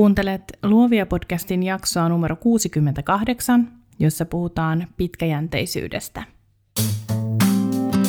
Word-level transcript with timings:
Kuuntelet 0.00 0.42
Luovia 0.62 1.06
podcastin 1.06 1.62
jaksoa 1.62 2.08
numero 2.08 2.36
68, 2.36 3.68
jossa 3.98 4.24
puhutaan 4.24 4.86
pitkäjänteisyydestä. 4.96 6.22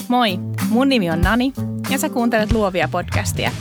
Moi, 0.08 0.40
mun 0.70 0.90
nimi 0.90 1.12
on 1.12 1.22
Nani 1.22 1.54
ja 1.90 1.98
sä 1.98 2.10
kuuntelet 2.10 2.52
Luovia 2.52 2.88
podcastia. 2.92 3.52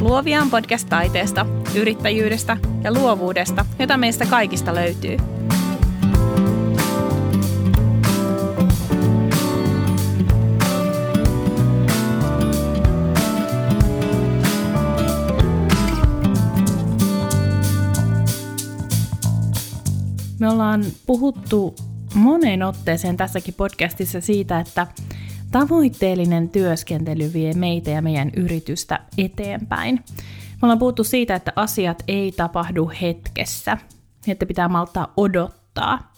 Luovia 0.00 0.42
on 0.42 0.50
podcast 0.50 0.88
taiteesta, 0.88 1.46
yrittäjyydestä 1.76 2.56
ja 2.84 2.92
luovuudesta, 2.92 3.66
jota 3.78 3.96
meistä 3.96 4.26
kaikista 4.26 4.74
löytyy– 4.74 5.16
Me 20.40 20.48
ollaan 20.48 20.84
puhuttu 21.06 21.74
moneen 22.14 22.62
otteeseen 22.62 23.16
tässäkin 23.16 23.54
podcastissa 23.54 24.20
siitä, 24.20 24.60
että 24.60 24.86
tavoitteellinen 25.50 26.48
työskentely 26.48 27.32
vie 27.32 27.52
meitä 27.52 27.90
ja 27.90 28.02
meidän 28.02 28.30
yritystä 28.36 29.00
eteenpäin. 29.18 30.04
Me 30.52 30.58
ollaan 30.62 30.78
puhuttu 30.78 31.04
siitä, 31.04 31.34
että 31.34 31.52
asiat 31.56 32.02
ei 32.08 32.32
tapahdu 32.32 32.90
hetkessä, 33.02 33.78
että 34.28 34.46
pitää 34.46 34.68
maltaa 34.68 35.12
odottaa. 35.16 36.12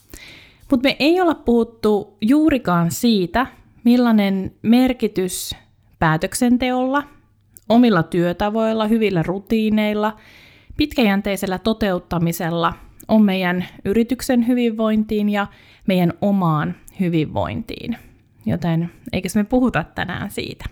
Mutta 0.70 0.88
me 0.88 0.96
ei 0.98 1.20
olla 1.20 1.34
puhuttu 1.34 2.16
juurikaan 2.20 2.90
siitä, 2.90 3.46
millainen 3.84 4.52
merkitys 4.62 5.54
päätöksenteolla, 5.98 7.02
omilla 7.68 8.02
työtavoilla, 8.02 8.86
hyvillä 8.86 9.22
rutiineilla, 9.22 10.16
pitkäjänteisellä 10.76 11.58
toteuttamisella– 11.58 12.74
on 13.08 13.22
meidän 13.22 13.64
yrityksen 13.84 14.46
hyvinvointiin 14.46 15.28
ja 15.28 15.46
meidän 15.86 16.12
omaan 16.20 16.74
hyvinvointiin. 17.00 17.96
Joten 18.46 18.90
eikös 19.12 19.34
me 19.34 19.44
puhuta 19.44 19.84
tänään 19.94 20.30
siitä. 20.30 20.64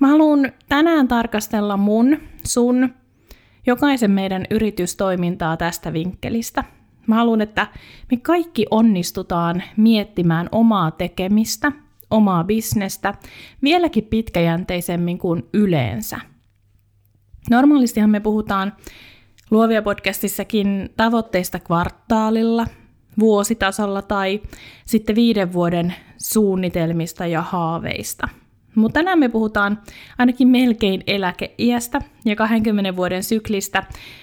Mä 0.00 0.08
haluan 0.08 0.52
tänään 0.68 1.08
tarkastella 1.08 1.76
mun, 1.76 2.18
sun, 2.44 2.94
jokaisen 3.66 4.10
meidän 4.10 4.44
yritystoimintaa 4.50 5.56
tästä 5.56 5.92
vinkkelistä. 5.92 6.64
Mä 7.06 7.14
haluan, 7.14 7.40
että 7.40 7.66
me 8.10 8.16
kaikki 8.16 8.66
onnistutaan 8.70 9.62
miettimään 9.76 10.48
omaa 10.52 10.90
tekemistä, 10.90 11.72
omaa 12.10 12.44
bisnestä 12.44 13.14
vieläkin 13.62 14.04
pitkäjänteisemmin 14.04 15.18
kuin 15.18 15.42
yleensä. 15.52 16.20
Normaalistihan 17.50 18.10
me 18.10 18.20
puhutaan 18.20 18.72
Luovia 19.50 19.82
podcastissakin 19.82 20.90
tavoitteista 20.96 21.58
kvartaalilla, 21.58 22.66
vuositasolla 23.18 24.02
tai 24.02 24.40
sitten 24.84 25.16
viiden 25.16 25.52
vuoden 25.52 25.94
suunnitelmista 26.18 27.26
ja 27.26 27.42
haaveista. 27.42 28.28
Mutta 28.74 28.94
tänään 28.94 29.18
me 29.18 29.28
puhutaan 29.28 29.78
ainakin 30.18 30.48
melkein 30.48 31.02
eläkeiästä 31.06 32.00
ja 32.24 32.36
20 32.36 32.96
vuoden 32.96 33.22
syklistä, 33.22 33.82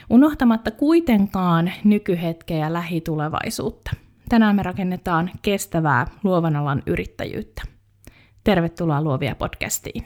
unohtamatta 0.09 0.72
kuitenkaan 0.72 1.72
nykyhetkeä 1.83 2.58
ja 2.58 2.73
lähitulevaisuutta. 2.73 3.92
Tänään 4.30 4.55
me 4.55 4.64
rakennetaan 4.64 5.31
kestävää 5.42 6.08
luovan 6.23 6.55
alan 6.55 6.83
yrittäjyyttä. 6.86 7.61
Tervetuloa 8.44 9.02
Luovia 9.02 9.36
podcastiin. 9.36 10.03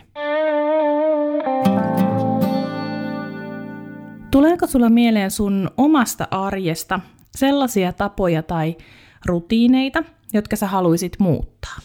Tuleeko 4.36 4.68
sulla 4.68 4.90
mieleen 4.90 5.32
sun 5.32 5.70
omasta 5.78 6.28
arjesta 6.32 7.00
sellaisia 7.36 7.94
tapoja 7.94 8.44
tai 8.44 8.78
rutiineita, 9.26 10.04
jotka 10.34 10.56
sä 10.56 10.68
haluaisit 10.68 11.16
muuttaa? 11.20 11.76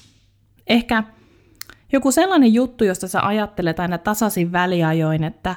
Ehkä 0.66 1.04
joku 1.92 2.12
sellainen 2.12 2.54
juttu, 2.54 2.84
josta 2.84 3.08
sä 3.08 3.26
ajattelet 3.26 3.80
aina 3.80 3.98
tasaisin 3.98 4.52
väliajoin, 4.52 5.24
että 5.24 5.56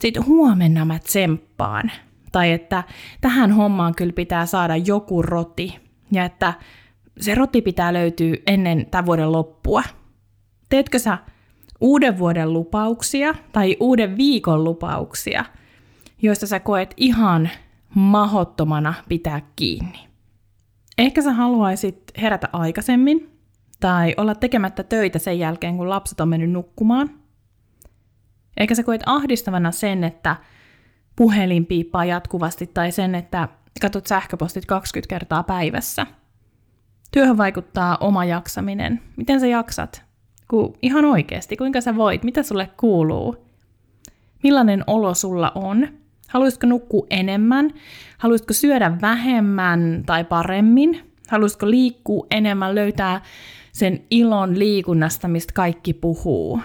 sit 0.00 0.26
huomenna 0.26 0.84
mä 0.84 0.98
tsemppaan. 0.98 1.90
Tai 2.32 2.52
että 2.52 2.84
tähän 3.20 3.52
hommaan 3.52 3.94
kyllä 3.94 4.12
pitää 4.12 4.46
saada 4.46 4.76
joku 4.76 5.22
roti. 5.22 5.78
Ja 6.12 6.24
että 6.24 6.54
se 7.20 7.34
roti 7.34 7.62
pitää 7.62 7.92
löytyä 7.92 8.36
ennen 8.46 8.86
tämän 8.90 9.06
vuoden 9.06 9.32
loppua. 9.32 9.82
Teetkö 10.68 10.98
sä 10.98 11.18
uuden 11.80 12.18
vuoden 12.18 12.52
lupauksia 12.52 13.34
tai 13.52 13.76
uuden 13.80 14.16
viikon 14.16 14.64
lupauksia– 14.64 15.44
joista 16.22 16.46
sä 16.46 16.60
koet 16.60 16.94
ihan 16.96 17.50
mahottomana 17.94 18.94
pitää 19.08 19.40
kiinni. 19.56 20.08
Ehkä 20.98 21.22
sä 21.22 21.32
haluaisit 21.32 22.12
herätä 22.22 22.48
aikaisemmin 22.52 23.38
tai 23.80 24.14
olla 24.16 24.34
tekemättä 24.34 24.82
töitä 24.82 25.18
sen 25.18 25.38
jälkeen, 25.38 25.76
kun 25.76 25.90
lapset 25.90 26.20
on 26.20 26.28
mennyt 26.28 26.50
nukkumaan. 26.50 27.10
Ehkä 28.56 28.74
sä 28.74 28.82
koet 28.82 29.02
ahdistavana 29.06 29.72
sen, 29.72 30.04
että 30.04 30.36
puhelin 31.16 31.66
piippaa 31.66 32.04
jatkuvasti 32.04 32.66
tai 32.66 32.92
sen, 32.92 33.14
että 33.14 33.48
katsot 33.80 34.06
sähköpostit 34.06 34.66
20 34.66 35.08
kertaa 35.08 35.42
päivässä. 35.42 36.06
Työhön 37.12 37.36
vaikuttaa 37.36 37.96
oma 38.00 38.24
jaksaminen. 38.24 39.00
Miten 39.16 39.40
sä 39.40 39.46
jaksat? 39.46 40.02
Ku, 40.48 40.76
ihan 40.82 41.04
oikeasti, 41.04 41.56
kuinka 41.56 41.80
sä 41.80 41.96
voit? 41.96 42.24
Mitä 42.24 42.42
sulle 42.42 42.70
kuuluu? 42.76 43.46
Millainen 44.42 44.84
olo 44.86 45.14
sulla 45.14 45.52
on? 45.54 45.88
Haluaisitko 46.28 46.66
nukkua 46.66 47.06
enemmän? 47.10 47.70
Haluaisitko 48.18 48.52
syödä 48.52 48.98
vähemmän 49.00 50.02
tai 50.06 50.24
paremmin? 50.24 51.12
Haluaisitko 51.28 51.70
liikkua 51.70 52.26
enemmän, 52.30 52.74
löytää 52.74 53.20
sen 53.72 54.04
ilon 54.10 54.58
liikunnasta, 54.58 55.28
mistä 55.28 55.52
kaikki 55.52 55.92
puhuu? 55.94 56.60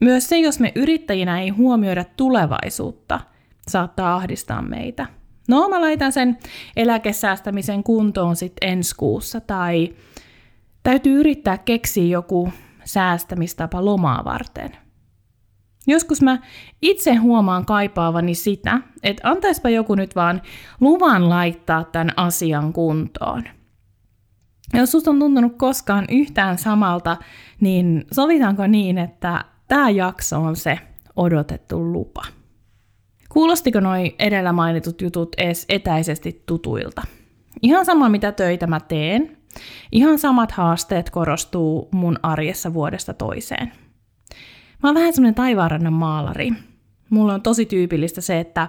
Myös 0.00 0.28
se, 0.28 0.38
jos 0.38 0.60
me 0.60 0.72
yrittäjinä 0.74 1.40
ei 1.40 1.48
huomioida 1.48 2.04
tulevaisuutta, 2.16 3.20
saattaa 3.68 4.14
ahdistaa 4.14 4.62
meitä. 4.62 5.06
No, 5.48 5.68
mä 5.68 5.80
laitan 5.80 6.12
sen 6.12 6.38
eläkesäästämisen 6.76 7.82
kuntoon 7.82 8.36
sitten 8.36 8.68
ensi 8.68 8.96
kuussa, 8.96 9.40
tai 9.40 9.94
täytyy 10.82 11.20
yrittää 11.20 11.58
keksiä 11.58 12.04
joku 12.04 12.52
säästämistapa 12.84 13.84
lomaa 13.84 14.24
varten. 14.24 14.83
Joskus 15.86 16.22
mä 16.22 16.38
itse 16.82 17.14
huomaan 17.14 17.66
kaipaavani 17.66 18.34
sitä, 18.34 18.80
että 19.02 19.30
antaispa 19.30 19.68
joku 19.68 19.94
nyt 19.94 20.16
vaan 20.16 20.42
luvan 20.80 21.28
laittaa 21.28 21.84
tämän 21.84 22.10
asian 22.16 22.72
kuntoon. 22.72 23.42
Jos 24.74 24.92
susta 24.92 25.10
on 25.10 25.18
tuntunut 25.18 25.56
koskaan 25.56 26.04
yhtään 26.10 26.58
samalta, 26.58 27.16
niin 27.60 28.04
sovitaanko 28.12 28.66
niin, 28.66 28.98
että 28.98 29.44
tämä 29.68 29.90
jakso 29.90 30.40
on 30.40 30.56
se 30.56 30.78
odotettu 31.16 31.92
lupa? 31.92 32.22
Kuulostiko 33.28 33.80
noi 33.80 34.14
edellä 34.18 34.52
mainitut 34.52 35.02
jutut 35.02 35.28
edes 35.38 35.64
etäisesti 35.68 36.42
tutuilta? 36.46 37.02
Ihan 37.62 37.84
sama 37.84 38.08
mitä 38.08 38.32
töitä 38.32 38.66
mä 38.66 38.80
teen, 38.80 39.36
ihan 39.92 40.18
samat 40.18 40.52
haasteet 40.52 41.10
korostuu 41.10 41.88
mun 41.92 42.18
arjessa 42.22 42.74
vuodesta 42.74 43.14
toiseen– 43.14 43.72
Mä 44.84 44.88
oon 44.88 44.94
vähän 44.94 45.12
semmoinen 45.12 45.34
taivaanrannan 45.34 45.92
maalari. 45.92 46.50
Mulla 47.10 47.34
on 47.34 47.42
tosi 47.42 47.66
tyypillistä 47.66 48.20
se, 48.20 48.40
että 48.40 48.68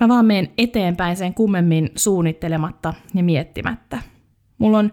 mä 0.00 0.08
vaan 0.08 0.26
menen 0.26 0.48
eteenpäin 0.58 1.16
sen 1.16 1.34
kummemmin 1.34 1.90
suunnittelematta 1.96 2.94
ja 3.14 3.22
miettimättä. 3.22 3.98
Mulla 4.58 4.78
on 4.78 4.92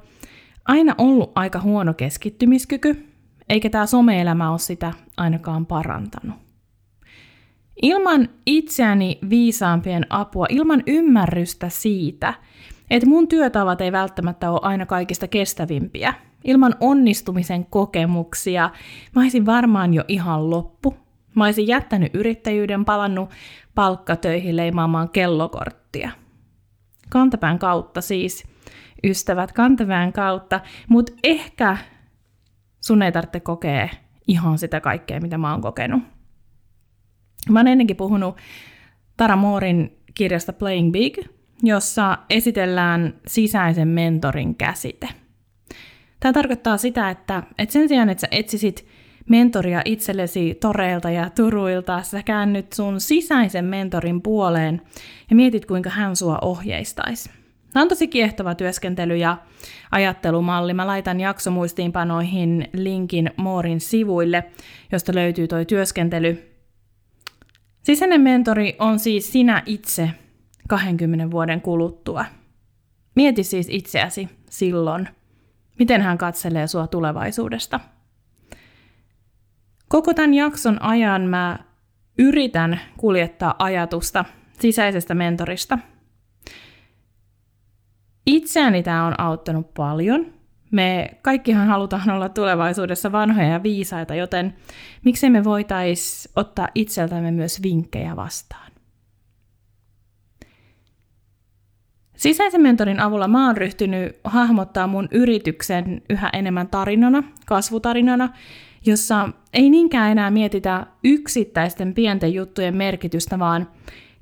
aina 0.66 0.96
ollut 0.98 1.32
aika 1.36 1.60
huono 1.60 1.94
keskittymiskyky, 1.94 3.08
eikä 3.50 3.70
tämä 3.70 3.86
some-elämä 3.86 4.52
ole 4.52 4.60
sitä 4.60 4.94
ainakaan 5.18 5.66
parantanut. 5.66 6.36
Ilman 7.82 8.30
itseäni 8.46 9.20
viisaampien 9.30 10.06
apua, 10.10 10.46
ilman 10.50 10.84
ymmärrystä 10.88 11.70
siitä, 11.70 12.34
että 12.90 13.10
mun 13.10 13.28
työtavat 13.28 13.82
ei 13.82 13.92
välttämättä 13.92 14.52
ole 14.52 14.60
aina 14.64 14.86
kaikista 14.86 15.28
kestävimpiä– 15.28 16.14
Ilman 16.44 16.76
onnistumisen 16.80 17.66
kokemuksia 17.66 18.70
mä 19.16 19.22
olisin 19.22 19.46
varmaan 19.46 19.94
jo 19.94 20.04
ihan 20.08 20.50
loppu. 20.50 20.98
Mä 21.36 21.46
olisin 21.46 21.68
jättänyt 21.68 22.16
yrittäjyyden, 22.16 22.86
palannut 22.86 23.30
palkkatöihin 23.76 24.56
leimaamaan 24.56 25.10
kellokorttia. 25.10 26.10
Kantapään 27.10 27.60
kautta 27.60 28.02
siis, 28.02 28.44
ystävät, 29.04 29.52
kantapään 29.52 30.14
kautta, 30.14 30.60
mutta 30.90 31.12
ehkä 31.24 31.78
sun 32.82 33.02
ei 33.02 33.12
tarvitse 33.12 33.40
kokea 33.40 33.90
ihan 34.28 34.58
sitä 34.58 34.82
kaikkea, 34.82 35.22
mitä 35.22 35.38
mä 35.38 35.52
oon 35.52 35.62
kokenut. 35.62 36.04
Mä 37.50 37.60
oon 37.60 37.68
ennenkin 37.68 37.98
puhunut 37.98 38.38
Tara 39.18 39.36
Moorin 39.36 39.98
kirjasta 40.14 40.54
Playing 40.54 40.92
Big, 40.92 41.18
jossa 41.64 42.18
esitellään 42.30 43.14
sisäisen 43.28 43.88
mentorin 43.88 44.56
käsite– 44.56 45.08
Tämä 46.20 46.34
tarkoittaa 46.34 46.78
sitä, 46.78 47.10
että, 47.10 47.44
että 47.58 47.74
sen 47.74 47.88
sijaan, 47.88 48.10
että 48.10 48.22
sä 48.22 48.28
etsisit 48.32 48.88
mentoria 49.30 49.82
itsellesi 49.86 50.58
toreilta 50.62 51.10
ja 51.10 51.30
turuilta, 51.30 52.02
sä 52.02 52.24
käännyt 52.24 52.74
sun 52.74 53.02
sisäisen 53.02 53.66
mentorin 53.66 54.22
puoleen 54.22 54.82
ja 55.30 55.36
mietit, 55.36 55.66
kuinka 55.66 55.90
hän 55.90 56.16
sua 56.16 56.38
ohjeistaisi. 56.42 57.30
Tämä 57.74 57.82
on 57.82 57.90
tosi 57.90 58.08
kiehtova 58.08 58.56
työskentely 58.56 59.18
ja 59.18 59.38
ajattelumalli. 59.92 60.74
Mä 60.74 60.88
laitan 60.88 61.20
jaksomuistiinpanoihin 61.20 62.68
linkin 62.74 63.32
Moorin 63.38 63.80
sivuille, 63.80 64.44
josta 64.92 65.16
löytyy 65.16 65.48
toi 65.48 65.66
työskentely. 65.66 66.54
Sisäinen 67.84 68.22
mentori 68.22 68.76
on 68.80 69.00
siis 69.00 69.32
sinä 69.32 69.64
itse 69.66 70.10
20 70.70 71.32
vuoden 71.32 71.62
kuluttua. 71.62 72.26
Mieti 73.16 73.44
siis 73.44 73.68
itseäsi 73.70 74.30
silloin, 74.50 75.08
miten 75.80 76.02
hän 76.02 76.18
katselee 76.18 76.68
sua 76.68 76.88
tulevaisuudesta. 76.88 77.80
Koko 79.88 80.14
tämän 80.14 80.34
jakson 80.34 80.82
ajan 80.82 81.22
mä 81.22 81.60
yritän 82.18 82.80
kuljettaa 82.98 83.56
ajatusta 83.60 84.26
sisäisestä 84.60 85.16
mentorista. 85.16 85.80
Itseäni 88.26 88.84
tämä 88.84 89.08
on 89.08 89.20
auttanut 89.20 89.74
paljon. 89.74 90.26
Me 90.72 91.10
kaikkihan 91.22 91.68
halutaan 91.68 92.10
olla 92.10 92.30
tulevaisuudessa 92.30 93.12
vanhoja 93.12 93.48
ja 93.48 93.64
viisaita, 93.64 94.16
joten 94.16 94.56
miksei 95.06 95.30
me 95.30 95.44
voitaisiin 95.44 96.34
ottaa 96.36 96.68
itseltämme 96.76 97.32
myös 97.32 97.64
vinkkejä 97.64 98.16
vastaan. 98.16 98.67
Sisäisen 102.18 102.62
mentorin 102.62 103.00
avulla 103.00 103.28
mä 103.28 103.46
oon 103.48 103.58
ryhtynyt 103.58 104.16
hahmottaa 104.24 104.88
mun 104.88 105.08
yrityksen 105.12 106.02
yhä 106.10 106.30
enemmän 106.34 106.68
tarinana, 106.68 107.24
kasvutarinana, 107.46 108.30
jossa 108.86 109.30
ei 109.54 109.70
niinkään 109.70 110.12
enää 110.12 110.32
mietitä 110.32 110.86
yksittäisten 111.04 111.94
pienten 111.94 112.34
juttujen 112.34 112.76
merkitystä, 112.76 113.40
vaan 113.40 113.70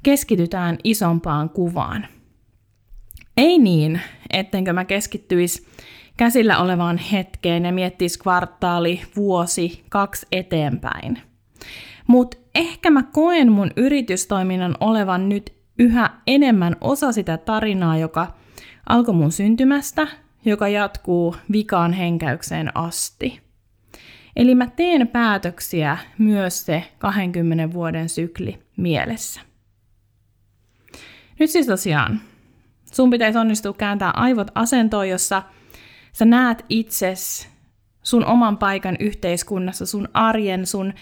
keskitytään 0.03 0.77
isompaan 0.83 1.49
kuvaan. 1.49 2.07
Ei 3.37 3.57
niin, 3.59 4.01
ettenkö 4.33 4.73
mä 4.73 4.85
keskittyisi 4.85 5.67
käsillä 6.17 6.57
olevaan 6.59 6.97
hetkeen 6.97 7.65
ja 7.65 7.71
miettisi 7.71 8.19
kvartaali, 8.19 9.01
vuosi, 9.15 9.83
kaksi 9.89 10.27
eteenpäin. 10.31 11.19
Mutta 12.07 12.37
ehkä 12.55 12.89
mä 12.89 13.03
koen 13.03 13.51
mun 13.51 13.71
yritystoiminnan 13.75 14.75
olevan 14.79 15.29
nyt 15.29 15.54
yhä 15.79 16.09
enemmän 16.27 16.75
osa 16.81 17.11
sitä 17.11 17.37
tarinaa, 17.37 17.97
joka 17.97 18.33
alkoi 18.89 19.13
mun 19.13 19.31
syntymästä, 19.31 20.07
joka 20.45 20.67
jatkuu 20.67 21.35
vikaan 21.51 21.93
henkäykseen 21.93 22.77
asti. 22.77 23.41
Eli 24.35 24.55
mä 24.55 24.67
teen 24.75 25.07
päätöksiä 25.07 25.97
myös 26.17 26.65
se 26.65 26.83
20 26.97 27.73
vuoden 27.73 28.09
sykli 28.09 28.59
mielessä. 28.77 29.41
Nyt 31.39 31.49
siis 31.49 31.67
tosiaan, 31.67 32.21
sun 32.93 33.09
pitäisi 33.09 33.37
onnistua 33.37 33.73
kääntää 33.73 34.11
aivot 34.11 34.51
asentoon, 34.55 35.09
jossa 35.09 35.43
sä 36.13 36.25
näet 36.25 36.65
itses 36.69 37.49
sun 38.03 38.25
oman 38.25 38.57
paikan 38.57 38.97
yhteiskunnassa, 38.99 39.85
sun 39.85 40.09
arjen, 40.13 40.65
sun 40.65 40.93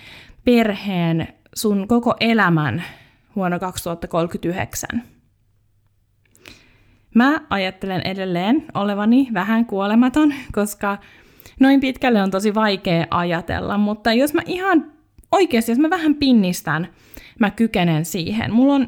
perheen, 0.45 1.27
sun 1.55 1.87
koko 1.87 2.15
elämän 2.19 2.83
vuonna 3.35 3.59
2039. 3.59 5.03
Mä 7.15 7.41
ajattelen 7.49 8.01
edelleen 8.01 8.65
olevani 8.73 9.27
vähän 9.33 9.65
kuolematon, 9.65 10.33
koska 10.51 10.97
noin 11.59 11.79
pitkälle 11.79 12.21
on 12.21 12.31
tosi 12.31 12.55
vaikea 12.55 13.07
ajatella, 13.11 13.77
mutta 13.77 14.13
jos 14.13 14.33
mä 14.33 14.41
ihan 14.45 14.91
oikeasti, 15.31 15.71
jos 15.71 15.79
mä 15.79 15.89
vähän 15.89 16.15
pinnistän, 16.15 16.87
mä 17.39 17.51
kykenen 17.51 18.05
siihen. 18.05 18.53
Mulla 18.53 18.73
on 18.73 18.87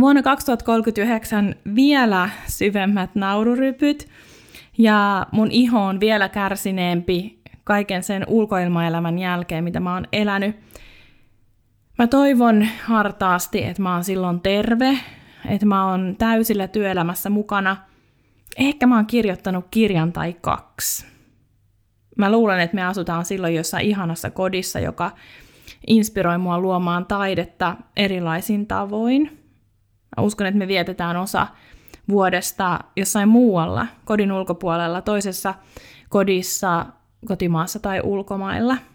vuonna 0.00 0.22
2039 0.22 1.54
vielä 1.74 2.30
syvemmät 2.46 3.14
naururypyt 3.14 4.08
ja 4.78 5.26
mun 5.32 5.50
iho 5.50 5.84
on 5.84 6.00
vielä 6.00 6.28
kärsineempi 6.28 7.42
kaiken 7.64 8.02
sen 8.02 8.24
ulkoilmaelämän 8.28 9.18
jälkeen, 9.18 9.64
mitä 9.64 9.80
mä 9.80 9.94
oon 9.94 10.06
elänyt. 10.12 10.56
Mä 12.02 12.06
toivon 12.06 12.66
hartaasti, 12.84 13.64
että 13.64 13.82
mä 13.82 13.94
oon 13.94 14.04
silloin 14.04 14.40
terve, 14.40 14.98
että 15.48 15.66
mä 15.66 15.90
oon 15.90 16.16
täysillä 16.18 16.68
työelämässä 16.68 17.30
mukana. 17.30 17.76
Ehkä 18.58 18.86
mä 18.86 18.96
oon 18.96 19.06
kirjoittanut 19.06 19.66
kirjan 19.70 20.12
tai 20.12 20.36
kaksi. 20.40 21.06
Mä 22.18 22.32
luulen, 22.32 22.60
että 22.60 22.74
me 22.74 22.84
asutaan 22.84 23.24
silloin 23.24 23.54
jossain 23.54 23.86
ihanassa 23.86 24.30
kodissa, 24.30 24.80
joka 24.80 25.10
inspiroi 25.86 26.38
mua 26.38 26.58
luomaan 26.58 27.06
taidetta 27.06 27.76
erilaisin 27.96 28.66
tavoin. 28.66 29.22
Mä 30.16 30.22
uskon, 30.22 30.46
että 30.46 30.58
me 30.58 30.68
vietetään 30.68 31.16
osa 31.16 31.46
vuodesta 32.08 32.80
jossain 32.96 33.28
muualla, 33.28 33.86
kodin 34.04 34.32
ulkopuolella, 34.32 35.02
toisessa 35.02 35.54
kodissa, 36.08 36.86
kotimaassa 37.26 37.78
tai 37.78 38.00
ulkomailla– 38.04 38.76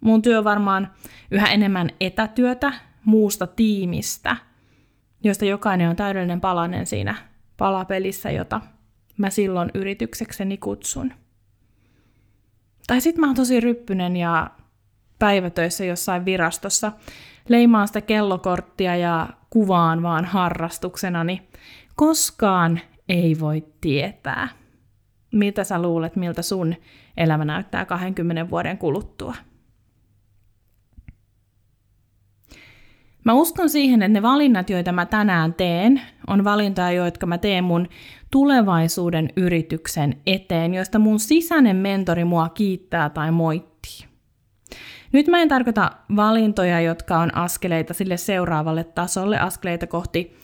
Mun 0.00 0.22
työ 0.22 0.44
varmaan 0.44 0.90
yhä 1.30 1.46
enemmän 1.46 1.90
etätyötä 2.00 2.72
muusta 3.04 3.46
tiimistä, 3.46 4.36
josta 5.24 5.44
jokainen 5.44 5.88
on 5.90 5.96
täydellinen 5.96 6.40
palanen 6.40 6.86
siinä 6.86 7.14
palapelissä, 7.56 8.30
jota 8.30 8.60
mä 9.16 9.30
silloin 9.30 9.70
yrityksekseni 9.74 10.56
kutsun. 10.56 11.12
Tai 12.86 13.00
sit 13.00 13.16
mä 13.16 13.26
oon 13.26 13.36
tosi 13.36 13.60
ryppynen 13.60 14.16
ja 14.16 14.50
päivätöissä 15.18 15.84
jossain 15.84 16.24
virastossa, 16.24 16.92
leimaan 17.48 17.86
sitä 17.86 18.00
kellokorttia 18.00 18.96
ja 18.96 19.28
kuvaan 19.50 20.02
vaan 20.02 20.24
harrastuksenani. 20.24 21.48
Koskaan 21.94 22.80
ei 23.08 23.36
voi 23.40 23.64
tietää. 23.80 24.48
Mitä 25.32 25.64
sä 25.64 25.82
luulet, 25.82 26.16
miltä 26.16 26.42
sun 26.42 26.74
elämä 27.16 27.44
näyttää 27.44 27.84
20 27.84 28.50
vuoden 28.50 28.78
kuluttua? 28.78 29.34
Mä 33.26 33.32
uskon 33.32 33.70
siihen, 33.70 34.02
että 34.02 34.12
ne 34.12 34.22
valinnat, 34.22 34.70
joita 34.70 34.92
mä 34.92 35.06
tänään 35.06 35.54
teen, 35.54 36.00
on 36.26 36.44
valintoja, 36.44 36.90
jotka 36.90 37.26
mä 37.26 37.38
teen 37.38 37.64
mun 37.64 37.88
tulevaisuuden 38.30 39.28
yrityksen 39.36 40.16
eteen, 40.26 40.74
joista 40.74 40.98
mun 40.98 41.20
sisäinen 41.20 41.76
mentori 41.76 42.24
mua 42.24 42.48
kiittää 42.48 43.10
tai 43.10 43.30
moittii. 43.30 44.06
Nyt 45.12 45.26
mä 45.26 45.42
en 45.42 45.48
tarkoita 45.48 45.90
valintoja, 46.16 46.80
jotka 46.80 47.18
on 47.18 47.36
askeleita 47.36 47.94
sille 47.94 48.16
seuraavalle 48.16 48.84
tasolle, 48.84 49.38
askeleita 49.38 49.86
kohti 49.86 50.36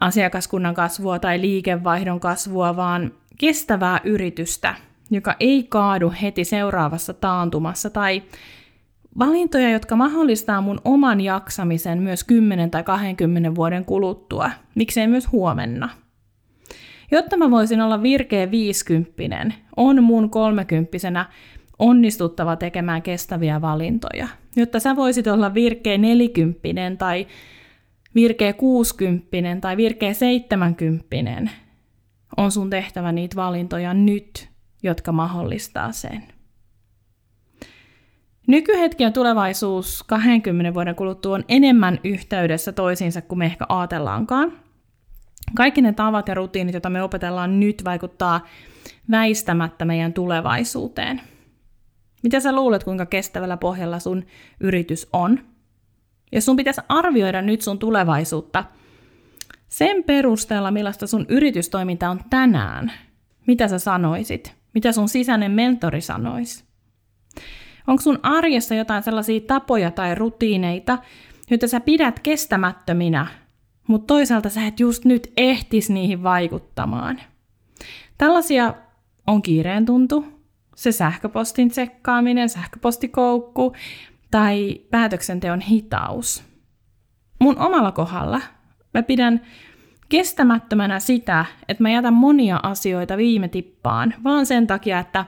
asiakaskunnan 0.00 0.74
kasvua 0.74 1.18
tai 1.18 1.40
liikevaihdon 1.40 2.20
kasvua, 2.20 2.76
vaan 2.76 3.12
kestävää 3.38 4.00
yritystä, 4.04 4.74
joka 5.10 5.36
ei 5.40 5.62
kaadu 5.62 6.12
heti 6.22 6.44
seuraavassa 6.44 7.14
taantumassa 7.14 7.90
tai 7.90 8.22
Valintoja, 9.18 9.70
jotka 9.70 9.96
mahdollistaa 9.96 10.60
mun 10.60 10.80
oman 10.84 11.20
jaksamisen 11.20 12.02
myös 12.02 12.24
10 12.24 12.70
tai 12.70 12.82
20 12.82 13.54
vuoden 13.54 13.84
kuluttua, 13.84 14.50
miksei 14.74 15.06
myös 15.06 15.32
huomenna. 15.32 15.88
Jotta 17.10 17.36
mä 17.36 17.50
voisin 17.50 17.80
olla 17.80 18.02
virkeä 18.02 18.50
50, 18.50 19.52
on 19.76 20.04
mun 20.04 20.30
kolmekymppisenä 20.30 21.26
onnistuttava 21.78 22.56
tekemään 22.56 23.02
kestäviä 23.02 23.60
valintoja. 23.60 24.28
Jotta 24.56 24.80
sä 24.80 24.96
voisit 24.96 25.26
olla 25.26 25.54
virkeä 25.54 25.98
40 25.98 26.68
tai 26.98 27.26
virkeä 28.14 28.52
60 28.52 29.60
tai 29.60 29.76
virkeä 29.76 30.12
70, 30.12 31.50
on 32.36 32.50
sun 32.52 32.70
tehtävä 32.70 33.12
niitä 33.12 33.36
valintoja 33.36 33.94
nyt, 33.94 34.48
jotka 34.82 35.12
mahdollistaa 35.12 35.92
sen. 35.92 36.22
Nykyhetki 38.46 39.02
ja 39.02 39.10
tulevaisuus 39.10 40.02
20 40.06 40.74
vuoden 40.74 40.94
kuluttua 40.94 41.34
on 41.34 41.44
enemmän 41.48 42.00
yhteydessä 42.04 42.72
toisiinsa 42.72 43.22
kuin 43.22 43.38
me 43.38 43.46
ehkä 43.46 43.66
ajatellaankaan. 43.68 44.52
Kaikki 45.54 45.82
ne 45.82 45.92
tavat 45.92 46.28
ja 46.28 46.34
rutiinit, 46.34 46.74
joita 46.74 46.90
me 46.90 47.02
opetellaan 47.02 47.60
nyt, 47.60 47.84
vaikuttaa 47.84 48.46
väistämättä 49.10 49.84
meidän 49.84 50.12
tulevaisuuteen. 50.12 51.20
Mitä 52.22 52.40
sä 52.40 52.52
luulet, 52.52 52.84
kuinka 52.84 53.06
kestävällä 53.06 53.56
pohjalla 53.56 53.98
sun 53.98 54.24
yritys 54.60 55.08
on? 55.12 55.38
Jos 56.32 56.44
sun 56.44 56.56
pitäisi 56.56 56.80
arvioida 56.88 57.42
nyt 57.42 57.62
sun 57.62 57.78
tulevaisuutta 57.78 58.64
sen 59.68 60.04
perusteella, 60.04 60.70
millaista 60.70 61.06
sun 61.06 61.26
yritystoiminta 61.28 62.10
on 62.10 62.20
tänään, 62.30 62.92
mitä 63.46 63.68
sä 63.68 63.78
sanoisit? 63.78 64.54
Mitä 64.74 64.92
sun 64.92 65.08
sisäinen 65.08 65.50
mentori 65.50 66.00
sanoisi? 66.00 66.71
Onko 67.86 68.02
sun 68.02 68.18
arjessa 68.22 68.74
jotain 68.74 69.02
sellaisia 69.02 69.40
tapoja 69.40 69.90
tai 69.90 70.14
rutiineita, 70.14 70.98
joita 71.50 71.68
sä 71.68 71.80
pidät 71.80 72.20
kestämättöminä, 72.20 73.26
mutta 73.88 74.06
toisaalta 74.06 74.48
sä 74.48 74.66
et 74.66 74.80
just 74.80 75.04
nyt 75.04 75.32
ehtis 75.36 75.90
niihin 75.90 76.22
vaikuttamaan? 76.22 77.20
Tällaisia 78.18 78.74
on 79.26 79.42
kiireen 79.42 79.86
tuntu, 79.86 80.24
se 80.76 80.92
sähköpostin 80.92 81.68
tsekkaaminen, 81.68 82.48
sähköpostikoukku 82.48 83.72
tai 84.30 84.80
päätöksenteon 84.90 85.60
hitaus. 85.60 86.44
Mun 87.38 87.58
omalla 87.58 87.92
kohdalla 87.92 88.40
mä 88.94 89.02
pidän 89.02 89.40
kestämättömänä 90.08 91.00
sitä, 91.00 91.44
että 91.68 91.82
mä 91.82 91.90
jätän 91.90 92.14
monia 92.14 92.60
asioita 92.62 93.16
viime 93.16 93.48
tippaan, 93.48 94.14
vaan 94.24 94.46
sen 94.46 94.66
takia, 94.66 94.98
että 94.98 95.24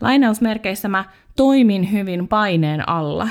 lainausmerkeissä 0.00 0.88
mä 0.88 1.04
toimin 1.36 1.92
hyvin 1.92 2.28
paineen 2.28 2.88
alla. 2.88 3.28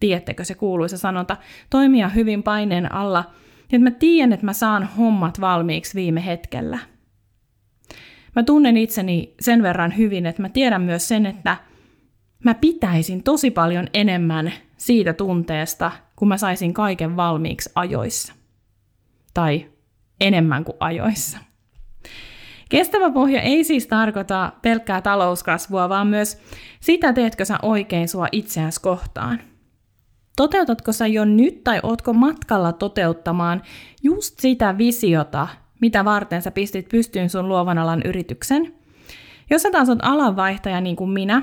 Tiedättekö 0.00 0.44
se 0.44 0.54
kuuluisa 0.54 0.98
sanonta, 0.98 1.36
toimia 1.70 2.08
hyvin 2.08 2.42
paineen 2.42 2.92
alla, 2.92 3.24
että 3.62 3.78
mä 3.78 3.90
tiedän, 3.90 4.32
että 4.32 4.46
mä 4.46 4.52
saan 4.52 4.84
hommat 4.84 5.40
valmiiksi 5.40 5.94
viime 5.94 6.26
hetkellä. 6.26 6.78
Mä 8.36 8.42
tunnen 8.42 8.76
itseni 8.76 9.34
sen 9.40 9.62
verran 9.62 9.96
hyvin, 9.96 10.26
että 10.26 10.42
mä 10.42 10.48
tiedän 10.48 10.82
myös 10.82 11.08
sen, 11.08 11.26
että 11.26 11.56
mä 12.44 12.54
pitäisin 12.54 13.22
tosi 13.22 13.50
paljon 13.50 13.86
enemmän 13.94 14.52
siitä 14.76 15.12
tunteesta, 15.12 15.92
kun 16.16 16.28
mä 16.28 16.36
saisin 16.36 16.74
kaiken 16.74 17.16
valmiiksi 17.16 17.70
ajoissa. 17.74 18.32
Tai 19.34 19.70
enemmän 20.20 20.64
kuin 20.64 20.76
ajoissa. 20.80 21.38
Kestävä 22.68 23.10
pohja 23.10 23.40
ei 23.40 23.64
siis 23.64 23.86
tarkoita 23.86 24.52
pelkkää 24.62 25.00
talouskasvua, 25.00 25.88
vaan 25.88 26.06
myös 26.06 26.38
sitä, 26.80 27.12
teetkö 27.12 27.44
sä 27.44 27.58
oikein 27.62 28.08
sua 28.08 28.26
itseäsi 28.32 28.80
kohtaan. 28.80 29.40
Toteutatko 30.36 30.92
sä 30.92 31.06
jo 31.06 31.24
nyt 31.24 31.64
tai 31.64 31.80
ootko 31.82 32.12
matkalla 32.12 32.72
toteuttamaan 32.72 33.62
just 34.02 34.40
sitä 34.40 34.78
visiota, 34.78 35.48
mitä 35.80 36.04
varten 36.04 36.42
sä 36.42 36.50
pistit 36.50 36.88
pystyyn 36.88 37.30
sun 37.30 37.48
luovan 37.48 37.78
alan 37.78 38.02
yrityksen? 38.04 38.74
Jos 39.50 39.62
sä 39.62 39.70
taas 39.70 39.88
oot 39.88 39.98
alanvaihtaja 40.02 40.80
niin 40.80 40.96
kuin 40.96 41.10
minä, 41.10 41.42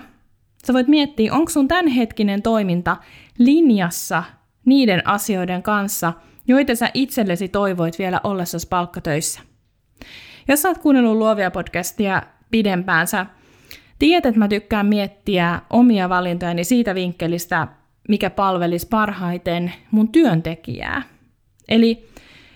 sä 0.68 0.74
voit 0.74 0.88
miettiä, 0.88 1.34
onko 1.34 1.50
sun 1.50 1.68
tämänhetkinen 1.68 2.42
toiminta 2.42 2.98
linjassa 3.38 4.24
niiden 4.66 5.08
asioiden 5.08 5.64
kanssa, 5.64 6.14
joita 6.48 6.76
sä 6.76 6.90
itsellesi 6.94 7.48
toivoit 7.48 8.00
vielä 8.00 8.22
ollessasi 8.24 8.68
palkkatöissä. 8.68 9.42
Jos 10.48 10.62
sä 10.62 10.70
oot 10.70 10.78
kuunnellut 10.78 11.18
Luovia 11.18 11.52
podcastia 11.52 12.22
pidempään, 12.52 13.08
sä 13.08 13.26
tiedät, 14.00 14.26
että 14.26 14.40
mä 14.40 14.48
tykkään 14.48 14.86
miettiä 14.86 15.62
omia 15.70 16.10
valintojani 16.10 16.64
siitä 16.64 16.96
vinkkelistä, 16.96 17.68
mikä 18.10 18.30
palvelisi 18.30 18.88
parhaiten 18.88 19.74
mun 19.92 20.10
työntekijää. 20.10 21.02
Eli 21.70 22.08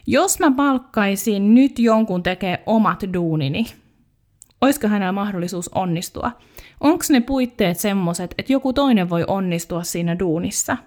jos 0.07 0.39
mä 0.39 0.51
palkkaisin 0.51 1.55
nyt 1.55 1.79
jonkun 1.79 2.23
tekee 2.23 2.63
omat 2.65 3.03
duunini, 3.13 3.65
olisiko 4.61 4.87
hänellä 4.87 5.11
mahdollisuus 5.11 5.69
onnistua? 5.69 6.31
Onko 6.79 7.03
ne 7.09 7.21
puitteet 7.21 7.79
semmoiset, 7.79 8.35
että 8.37 8.53
joku 8.53 8.73
toinen 8.73 9.09
voi 9.09 9.23
onnistua 9.27 9.83
siinä 9.83 10.19
duunissa? 10.19 10.77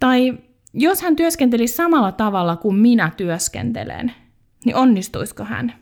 Tai 0.00 0.38
jos 0.74 1.02
hän 1.02 1.16
työskentelisi 1.16 1.74
samalla 1.74 2.12
tavalla 2.12 2.56
kuin 2.56 2.76
minä 2.76 3.10
työskentelen, 3.16 4.12
niin 4.64 4.76
onnistuisiko 4.76 5.44
hän? 5.44 5.72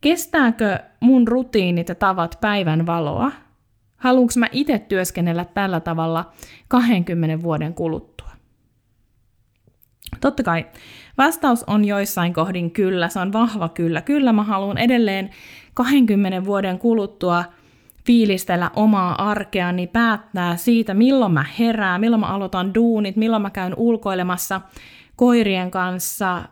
Kestääkö 0.00 0.78
mun 1.00 1.28
rutiinit 1.28 1.88
ja 1.88 1.94
tavat 1.94 2.38
päivän 2.40 2.86
valoa? 2.86 3.32
Haluanko 3.96 4.32
mä 4.36 4.46
itse 4.52 4.78
työskennellä 4.78 5.44
tällä 5.44 5.80
tavalla 5.80 6.32
20 6.68 7.42
vuoden 7.42 7.74
kuluttua? 7.74 8.30
Totta 10.20 10.42
kai 10.42 10.66
vastaus 11.18 11.64
on 11.66 11.84
joissain 11.84 12.32
kohdin 12.32 12.70
kyllä, 12.70 13.08
se 13.08 13.18
on 13.18 13.32
vahva 13.32 13.68
kyllä. 13.68 14.02
Kyllä 14.02 14.32
mä 14.32 14.42
haluan 14.42 14.78
edelleen 14.78 15.30
20 15.74 16.44
vuoden 16.44 16.78
kuluttua 16.78 17.44
fiilistellä 18.06 18.70
omaa 18.76 19.30
arkeani, 19.30 19.86
päättää 19.86 20.56
siitä, 20.56 20.94
milloin 20.94 21.32
mä 21.32 21.44
herään, 21.58 22.00
milloin 22.00 22.20
mä 22.20 22.26
aloitan 22.26 22.74
duunit, 22.74 23.16
milloin 23.16 23.42
mä 23.42 23.50
käyn 23.50 23.74
ulkoilemassa 23.76 24.60
koirien 25.16 25.70
kanssa. 25.70 26.42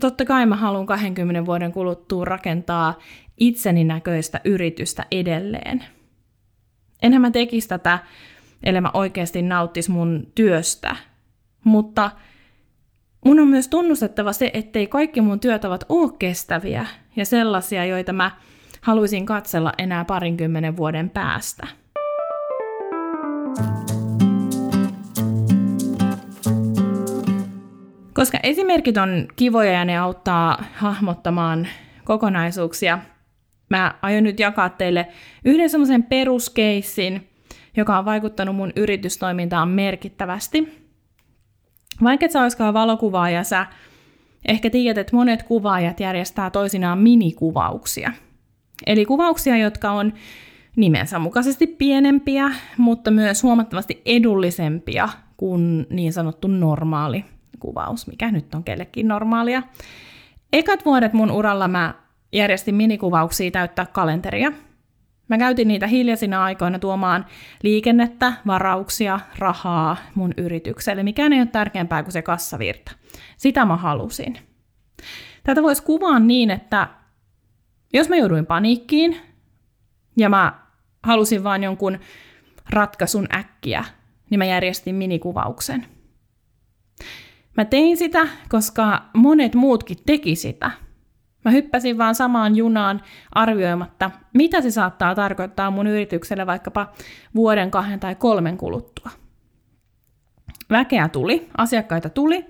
Totta 0.00 0.24
kai 0.24 0.46
mä 0.46 0.56
haluan 0.56 0.86
20 0.86 1.46
vuoden 1.46 1.72
kuluttua 1.72 2.24
rakentaa 2.24 2.98
itseni 3.40 3.84
näköistä 3.84 4.40
yritystä 4.44 5.06
edelleen. 5.10 5.84
Enhän 7.02 7.22
mä 7.22 7.30
tekisi 7.30 7.68
tätä, 7.68 7.98
ellei 8.62 8.80
mä 8.80 8.90
oikeasti 8.94 9.42
nauttis 9.42 9.88
mun 9.88 10.26
työstä. 10.34 10.96
Mutta 11.64 12.10
mun 13.24 13.40
on 13.40 13.48
myös 13.48 13.68
tunnustettava 13.68 14.32
se, 14.32 14.50
ettei 14.54 14.86
kaikki 14.86 15.20
mun 15.20 15.40
työtavat 15.40 15.84
ole 15.88 16.12
kestäviä 16.18 16.86
ja 17.16 17.24
sellaisia, 17.24 17.84
joita 17.84 18.12
mä 18.12 18.30
haluaisin 18.80 19.26
katsella 19.26 19.72
enää 19.78 20.04
parinkymmenen 20.04 20.76
vuoden 20.76 21.10
päästä. 21.10 21.66
Koska 28.20 28.38
esimerkit 28.42 28.96
on 28.96 29.28
kivoja 29.36 29.72
ja 29.72 29.84
ne 29.84 29.98
auttaa 29.98 30.64
hahmottamaan 30.74 31.68
kokonaisuuksia, 32.04 32.98
mä 33.70 33.94
aion 34.02 34.24
nyt 34.24 34.40
jakaa 34.40 34.68
teille 34.68 35.06
yhden 35.44 35.70
semmoisen 35.70 36.02
peruskeissin, 36.02 37.28
joka 37.76 37.98
on 37.98 38.04
vaikuttanut 38.04 38.56
mun 38.56 38.72
yritystoimintaan 38.76 39.68
merkittävästi. 39.68 40.86
Vaikka 42.02 42.26
et 42.26 42.32
sä 42.32 42.42
olisikaan 42.42 42.74
valokuvaaja, 42.74 43.44
sä 43.44 43.66
ehkä 44.48 44.70
tiedät, 44.70 44.98
että 44.98 45.16
monet 45.16 45.42
kuvaajat 45.42 46.00
järjestää 46.00 46.50
toisinaan 46.50 46.98
minikuvauksia– 46.98 48.12
Eli 48.86 49.04
kuvauksia, 49.04 49.56
jotka 49.56 49.90
on 49.90 50.12
nimensä 50.76 51.18
mukaisesti 51.18 51.66
pienempiä, 51.66 52.50
mutta 52.76 53.10
myös 53.10 53.42
huomattavasti 53.42 54.02
edullisempia 54.06 55.08
kuin 55.36 55.86
niin 55.90 56.12
sanottu 56.12 56.48
normaali 56.48 57.24
kuvaus, 57.60 58.06
mikä 58.06 58.30
nyt 58.30 58.54
on 58.54 58.64
kellekin 58.64 59.08
normaalia. 59.08 59.62
Ekat 60.52 60.84
vuodet 60.84 61.12
mun 61.12 61.30
uralla 61.30 61.68
mä 61.68 61.94
järjestin 62.32 62.74
minikuvauksia 62.74 63.50
täyttää 63.50 63.86
kalenteria. 63.86 64.52
Mä 65.28 65.38
käytin 65.38 65.68
niitä 65.68 65.86
hiljaisina 65.86 66.44
aikoina 66.44 66.78
tuomaan 66.78 67.26
liikennettä, 67.62 68.32
varauksia, 68.46 69.20
rahaa 69.38 69.96
mun 70.14 70.34
yritykselle. 70.36 71.02
Mikään 71.02 71.32
ei 71.32 71.40
ole 71.40 71.46
tärkeämpää 71.46 72.02
kuin 72.02 72.12
se 72.12 72.22
kassavirta. 72.22 72.92
Sitä 73.36 73.64
mä 73.64 73.76
halusin. 73.76 74.38
Tätä 75.44 75.62
voisi 75.62 75.82
kuvaa 75.82 76.18
niin, 76.18 76.50
että 76.50 76.88
jos 77.92 78.08
mä 78.08 78.16
jouduin 78.16 78.46
paniikkiin 78.46 79.16
ja 80.16 80.28
mä 80.28 80.60
halusin 81.02 81.44
vain 81.44 81.62
jonkun 81.62 81.98
ratkaisun 82.70 83.26
äkkiä, 83.34 83.84
niin 84.30 84.38
mä 84.38 84.44
järjestin 84.44 84.94
minikuvauksen. 84.94 85.86
Mä 87.60 87.64
tein 87.64 87.96
sitä, 87.96 88.28
koska 88.48 89.02
monet 89.16 89.54
muutkin 89.54 89.96
teki 90.06 90.36
sitä. 90.36 90.70
Mä 91.44 91.50
hyppäsin 91.50 91.98
vaan 91.98 92.14
samaan 92.14 92.56
junaan 92.56 93.02
arvioimatta, 93.32 94.10
mitä 94.34 94.60
se 94.60 94.70
saattaa 94.70 95.14
tarkoittaa 95.14 95.70
mun 95.70 95.86
yritykselle 95.86 96.46
vaikkapa 96.46 96.92
vuoden, 97.34 97.70
kahden 97.70 98.00
tai 98.00 98.14
kolmen 98.14 98.56
kuluttua. 98.56 99.10
Väkeä 100.70 101.08
tuli, 101.08 101.48
asiakkaita 101.56 102.08
tuli, 102.08 102.46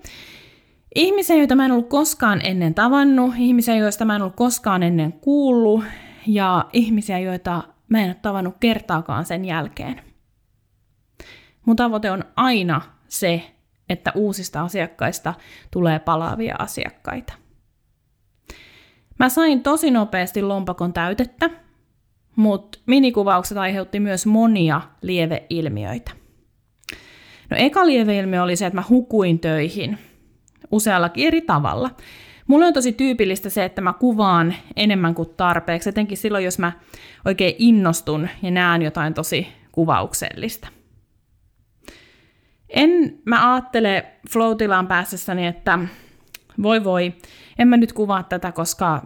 Ihmisiä, 0.95 1.35
joita 1.35 1.55
mä 1.55 1.65
en 1.65 1.71
ollut 1.71 1.89
koskaan 1.89 2.41
ennen 2.43 2.73
tavannut, 2.73 3.33
ihmisiä, 3.37 3.75
joista 3.75 4.05
mä 4.05 4.15
en 4.15 4.21
ollut 4.21 4.35
koskaan 4.35 4.83
ennen 4.83 5.13
kuullut, 5.13 5.83
ja 6.27 6.65
ihmisiä, 6.73 7.19
joita 7.19 7.63
mä 7.89 7.99
en 8.01 8.07
ole 8.07 8.15
tavannut 8.21 8.55
kertaakaan 8.59 9.25
sen 9.25 9.45
jälkeen. 9.45 10.01
Mun 11.65 11.75
tavoite 11.75 12.11
on 12.11 12.23
aina 12.35 12.81
se, 13.07 13.51
että 13.91 14.11
uusista 14.15 14.61
asiakkaista 14.61 15.33
tulee 15.71 15.99
palaavia 15.99 16.55
asiakkaita. 16.59 17.33
Mä 19.19 19.29
sain 19.29 19.63
tosi 19.63 19.91
nopeasti 19.91 20.41
lompakon 20.41 20.93
täytettä, 20.93 21.49
mutta 22.35 22.79
minikuvaukset 22.85 23.57
aiheutti 23.57 23.99
myös 23.99 24.25
monia 24.25 24.81
lieveilmiöitä. 25.01 26.11
No 27.49 27.57
eka 27.57 27.85
lieveilmiö 27.85 28.43
oli 28.43 28.55
se, 28.55 28.65
että 28.65 28.77
mä 28.77 28.83
hukuin 28.89 29.39
töihin– 29.39 29.97
useallakin 30.71 31.27
eri 31.27 31.41
tavalla. 31.41 31.89
Mulle 32.47 32.65
on 32.65 32.73
tosi 32.73 32.91
tyypillistä 32.91 33.49
se, 33.49 33.65
että 33.65 33.81
mä 33.81 33.93
kuvaan 33.93 34.53
enemmän 34.75 35.15
kuin 35.15 35.29
tarpeeksi, 35.37 35.89
etenkin 35.89 36.17
silloin, 36.17 36.45
jos 36.45 36.59
mä 36.59 36.71
oikein 37.25 37.55
innostun 37.57 38.29
ja 38.41 38.51
näen 38.51 38.81
jotain 38.81 39.13
tosi 39.13 39.47
kuvauksellista. 39.71 40.67
En 42.71 43.19
mä 43.25 43.53
ajattele 43.53 44.05
flow 44.29 44.55
pääsessäni, 44.87 45.47
että 45.47 45.79
voi 46.63 46.83
voi, 46.83 47.13
en 47.59 47.67
mä 47.67 47.77
nyt 47.77 47.93
kuvaa 47.93 48.23
tätä, 48.23 48.51
koska 48.51 49.01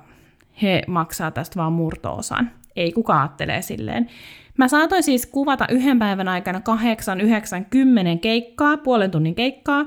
he 0.61 0.81
maksaa 0.87 1.31
tästä 1.31 1.59
vaan 1.59 1.73
murtoosan. 1.73 2.51
Ei 2.75 2.91
kukaan 2.91 3.21
ajattelee 3.21 3.61
silleen. 3.61 4.09
Mä 4.57 4.67
saatoin 4.67 5.03
siis 5.03 5.25
kuvata 5.25 5.67
yhden 5.69 5.99
päivän 5.99 6.27
aikana 6.27 6.61
8, 6.61 7.21
9, 7.21 7.65
10 7.65 8.19
keikkaa, 8.19 8.77
puolen 8.77 9.11
tunnin 9.11 9.35
keikkaa, 9.35 9.85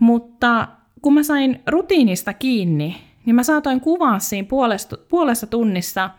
mutta 0.00 0.68
kun 1.02 1.14
mä 1.14 1.22
sain 1.22 1.62
rutiinista 1.66 2.32
kiinni, 2.32 2.96
niin 3.26 3.34
mä 3.36 3.42
saatoin 3.42 3.80
kuvaa 3.80 4.18
siinä 4.18 4.48
puolesta, 4.48 4.96
puolessa 5.08 5.46
tunnissa 5.46 6.10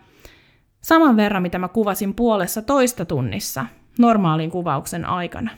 saman 0.80 1.16
verran, 1.16 1.42
mitä 1.42 1.58
mä 1.58 1.68
kuvasin 1.68 2.14
puolessa 2.14 2.62
toista 2.62 3.04
tunnissa 3.04 3.66
normaalin 3.98 4.50
kuvauksen 4.50 5.04
aikana. 5.04 5.50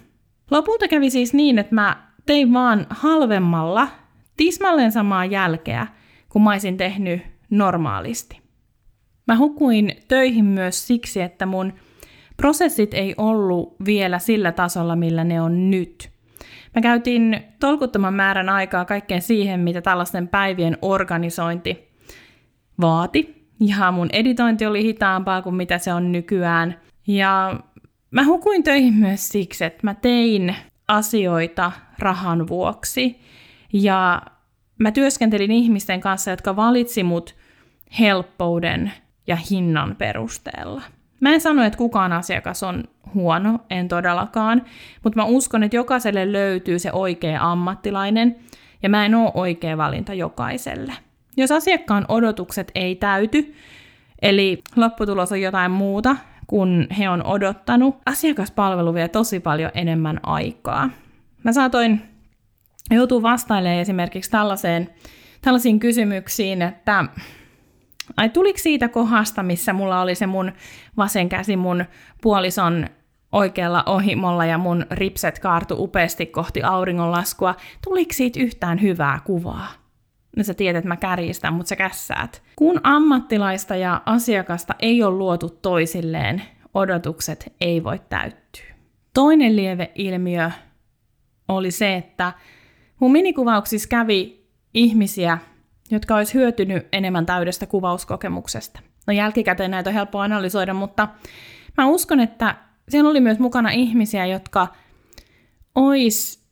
Lopulta 0.50 0.88
kävi 0.88 1.10
siis 1.10 1.34
niin, 1.34 1.58
että 1.58 1.74
mä 1.74 2.06
tein 2.26 2.52
vaan 2.52 2.86
halvemmalla 2.90 3.88
tismalleen 4.36 4.92
samaa 4.92 5.24
jälkeä, 5.24 5.86
kun 6.28 6.42
mä 6.42 6.50
olisin 6.50 6.76
tehnyt 6.76 7.22
normaalisti. 7.50 8.40
Mä 9.26 9.36
hukuin 9.36 9.96
töihin 10.08 10.44
myös 10.44 10.86
siksi, 10.86 11.20
että 11.20 11.46
mun 11.46 11.72
prosessit 12.36 12.94
ei 12.94 13.14
ollut 13.16 13.76
vielä 13.84 14.18
sillä 14.18 14.52
tasolla, 14.52 14.96
millä 14.96 15.24
ne 15.24 15.40
on 15.40 15.70
nyt. 15.70 16.10
Mä 16.74 16.82
käytin 16.82 17.40
tolkuttoman 17.60 18.14
määrän 18.14 18.48
aikaa 18.48 18.84
kaikkeen 18.84 19.22
siihen, 19.22 19.60
mitä 19.60 19.82
tällaisten 19.82 20.28
päivien 20.28 20.78
organisointi 20.82 21.88
vaati. 22.80 23.48
Ja 23.60 23.92
mun 23.92 24.08
editointi 24.12 24.66
oli 24.66 24.82
hitaampaa 24.82 25.42
kuin 25.42 25.54
mitä 25.54 25.78
se 25.78 25.92
on 25.92 26.12
nykyään. 26.12 26.80
Ja 27.06 27.60
mä 28.16 28.24
hukuin 28.24 28.62
töihin 28.62 28.94
myös 28.94 29.28
siksi, 29.28 29.64
että 29.64 29.80
mä 29.82 29.94
tein 29.94 30.56
asioita 30.88 31.72
rahan 31.98 32.48
vuoksi. 32.48 33.20
Ja 33.72 34.22
mä 34.78 34.90
työskentelin 34.90 35.50
ihmisten 35.50 36.00
kanssa, 36.00 36.30
jotka 36.30 36.56
valitsi 36.56 37.02
mut 37.02 37.34
helppouden 38.00 38.92
ja 39.26 39.36
hinnan 39.36 39.96
perusteella. 39.96 40.82
Mä 41.20 41.34
en 41.34 41.40
sano, 41.40 41.62
että 41.62 41.76
kukaan 41.76 42.12
asiakas 42.12 42.62
on 42.62 42.84
huono, 43.14 43.58
en 43.70 43.88
todellakaan, 43.88 44.62
mutta 45.04 45.16
mä 45.20 45.24
uskon, 45.24 45.62
että 45.62 45.76
jokaiselle 45.76 46.32
löytyy 46.32 46.78
se 46.78 46.92
oikea 46.92 47.50
ammattilainen, 47.50 48.36
ja 48.82 48.88
mä 48.88 49.06
en 49.06 49.14
ole 49.14 49.30
oikea 49.34 49.76
valinta 49.76 50.14
jokaiselle. 50.14 50.92
Jos 51.36 51.52
asiakkaan 51.52 52.04
odotukset 52.08 52.72
ei 52.74 52.94
täyty, 52.94 53.54
eli 54.22 54.62
lopputulos 54.76 55.32
on 55.32 55.40
jotain 55.40 55.70
muuta 55.70 56.16
kun 56.46 56.86
he 56.98 57.08
on 57.08 57.26
odottanut, 57.26 57.96
asiakaspalvelu 58.06 58.94
vie 58.94 59.08
tosi 59.08 59.40
paljon 59.40 59.70
enemmän 59.74 60.20
aikaa. 60.22 60.90
Mä 61.44 61.52
saatoin 61.52 62.02
joutua 62.90 63.22
vastailemaan 63.22 63.80
esimerkiksi 63.80 64.30
tällaiseen, 64.30 64.90
tällaisiin 65.40 65.80
kysymyksiin, 65.80 66.62
että 66.62 67.04
ai 68.16 68.28
tuliko 68.28 68.58
siitä 68.58 68.88
kohdasta, 68.88 69.42
missä 69.42 69.72
mulla 69.72 70.00
oli 70.00 70.14
se 70.14 70.26
mun 70.26 70.52
vasen 70.96 71.28
käsi 71.28 71.56
mun 71.56 71.84
puolison 72.22 72.86
oikealla 73.32 73.82
ohimolla 73.86 74.44
ja 74.44 74.58
mun 74.58 74.86
ripset 74.90 75.38
kaartu 75.38 75.74
upeasti 75.78 76.26
kohti 76.26 76.62
auringonlaskua, 76.62 77.54
tuliko 77.84 78.12
siitä 78.12 78.40
yhtään 78.40 78.82
hyvää 78.82 79.20
kuvaa? 79.24 79.85
No 80.36 80.42
sä 80.42 80.54
tiedät, 80.54 80.78
että 80.78 80.88
mä 80.88 80.96
kärjistän, 80.96 81.52
mutta 81.52 81.68
sä 81.68 81.76
kässäät. 81.76 82.42
Kun 82.56 82.80
ammattilaista 82.82 83.76
ja 83.76 84.02
asiakasta 84.06 84.74
ei 84.78 85.02
ole 85.02 85.16
luotu 85.16 85.48
toisilleen, 85.48 86.42
odotukset 86.74 87.52
ei 87.60 87.84
voi 87.84 88.00
täyttyä. 88.08 88.64
Toinen 89.14 89.56
lieveilmiö 89.56 90.50
oli 91.48 91.70
se, 91.70 91.94
että 91.94 92.32
mun 93.00 93.12
minikuvauksissa 93.12 93.88
kävi 93.88 94.46
ihmisiä, 94.74 95.38
jotka 95.90 96.16
olisi 96.16 96.34
hyötynyt 96.34 96.88
enemmän 96.92 97.26
täydestä 97.26 97.66
kuvauskokemuksesta. 97.66 98.80
No 99.06 99.12
jälkikäteen 99.12 99.70
näitä 99.70 99.90
on 99.90 99.94
helppo 99.94 100.18
analysoida, 100.18 100.74
mutta 100.74 101.08
mä 101.76 101.86
uskon, 101.86 102.20
että 102.20 102.56
siellä 102.88 103.10
oli 103.10 103.20
myös 103.20 103.38
mukana 103.38 103.70
ihmisiä, 103.70 104.26
jotka 104.26 104.68
ois, 105.74 106.45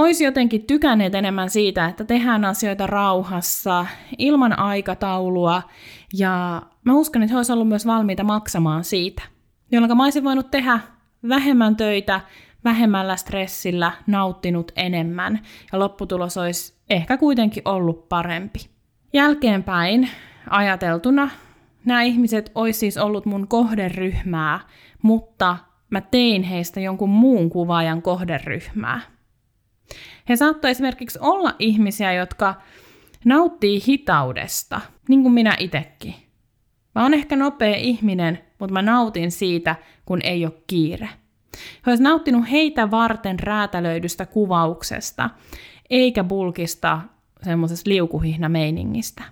ois 0.00 0.20
jotenkin 0.20 0.66
tykänneet 0.66 1.14
enemmän 1.14 1.50
siitä, 1.50 1.86
että 1.86 2.04
tehdään 2.04 2.44
asioita 2.44 2.86
rauhassa, 2.86 3.86
ilman 4.18 4.58
aikataulua, 4.58 5.62
ja 6.14 6.62
mä 6.84 6.94
uskon, 6.94 7.22
että 7.22 7.32
he 7.32 7.36
olisivat 7.36 7.68
myös 7.68 7.86
valmiita 7.86 8.24
maksamaan 8.24 8.84
siitä, 8.84 9.22
jolloin 9.72 9.96
mä 9.96 10.04
olisin 10.04 10.24
voinut 10.24 10.50
tehdä 10.50 10.80
vähemmän 11.28 11.76
töitä, 11.76 12.20
vähemmällä 12.64 13.16
stressillä, 13.16 13.92
nauttinut 14.06 14.72
enemmän, 14.76 15.40
ja 15.72 15.78
lopputulos 15.78 16.36
olisi 16.36 16.74
ehkä 16.90 17.16
kuitenkin 17.16 17.62
ollut 17.64 18.08
parempi. 18.08 18.58
Jälkeenpäin 19.12 20.08
ajateltuna 20.50 21.30
nämä 21.84 22.02
ihmiset 22.02 22.52
olisi 22.54 22.78
siis 22.78 22.96
ollut 22.96 23.26
mun 23.26 23.48
kohderyhmää, 23.48 24.60
mutta 25.02 25.56
mä 25.90 26.00
tein 26.00 26.42
heistä 26.42 26.80
jonkun 26.80 27.10
muun 27.10 27.50
kuvaajan 27.50 28.02
kohderyhmää. 28.02 29.00
He 30.28 30.36
saattoi 30.36 30.70
esimerkiksi 30.70 31.18
olla 31.22 31.54
ihmisiä, 31.58 32.12
jotka 32.12 32.54
nauttii 33.24 33.82
hitaudesta, 33.88 34.80
niin 35.08 35.22
kuin 35.22 35.32
minä 35.32 35.56
itsekin. 35.58 36.14
Mä 36.94 37.02
oon 37.02 37.14
ehkä 37.14 37.36
nopea 37.36 37.76
ihminen, 37.76 38.38
mutta 38.58 38.72
mä 38.72 38.82
nautin 38.82 39.30
siitä, 39.30 39.76
kun 40.04 40.20
ei 40.24 40.44
ole 40.44 40.52
kiire. 40.66 41.08
He 41.86 41.90
olisi 41.90 42.02
nauttinut 42.02 42.50
heitä 42.50 42.90
varten 42.90 43.40
räätälöidystä 43.40 44.26
kuvauksesta, 44.26 45.30
eikä 45.90 46.24
bulkista 46.24 47.00
semmoisesta 47.42 47.90
liukuhihna-meiningistä. 47.90 49.22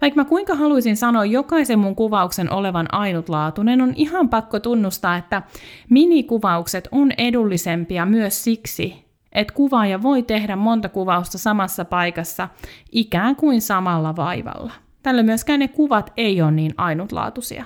Vaikka 0.00 0.20
mä 0.20 0.24
kuinka 0.24 0.54
haluaisin 0.54 0.96
sanoa 0.96 1.24
jokaisen 1.24 1.78
mun 1.78 1.96
kuvauksen 1.96 2.52
olevan 2.52 2.94
ainutlaatuinen, 2.94 3.80
on 3.80 3.92
ihan 3.96 4.28
pakko 4.28 4.60
tunnustaa, 4.60 5.16
että 5.16 5.42
minikuvaukset 5.90 6.88
on 6.92 7.12
edullisempia 7.18 8.06
myös 8.06 8.44
siksi, 8.44 9.09
että 9.32 9.54
kuvaaja 9.54 10.02
voi 10.02 10.22
tehdä 10.22 10.56
monta 10.56 10.88
kuvausta 10.88 11.38
samassa 11.38 11.84
paikassa 11.84 12.48
ikään 12.92 13.36
kuin 13.36 13.60
samalla 13.62 14.16
vaivalla. 14.16 14.72
Tällä 15.02 15.22
myöskään 15.22 15.60
ne 15.60 15.68
kuvat 15.68 16.12
ei 16.16 16.42
ole 16.42 16.50
niin 16.50 16.74
ainutlaatuisia. 16.76 17.64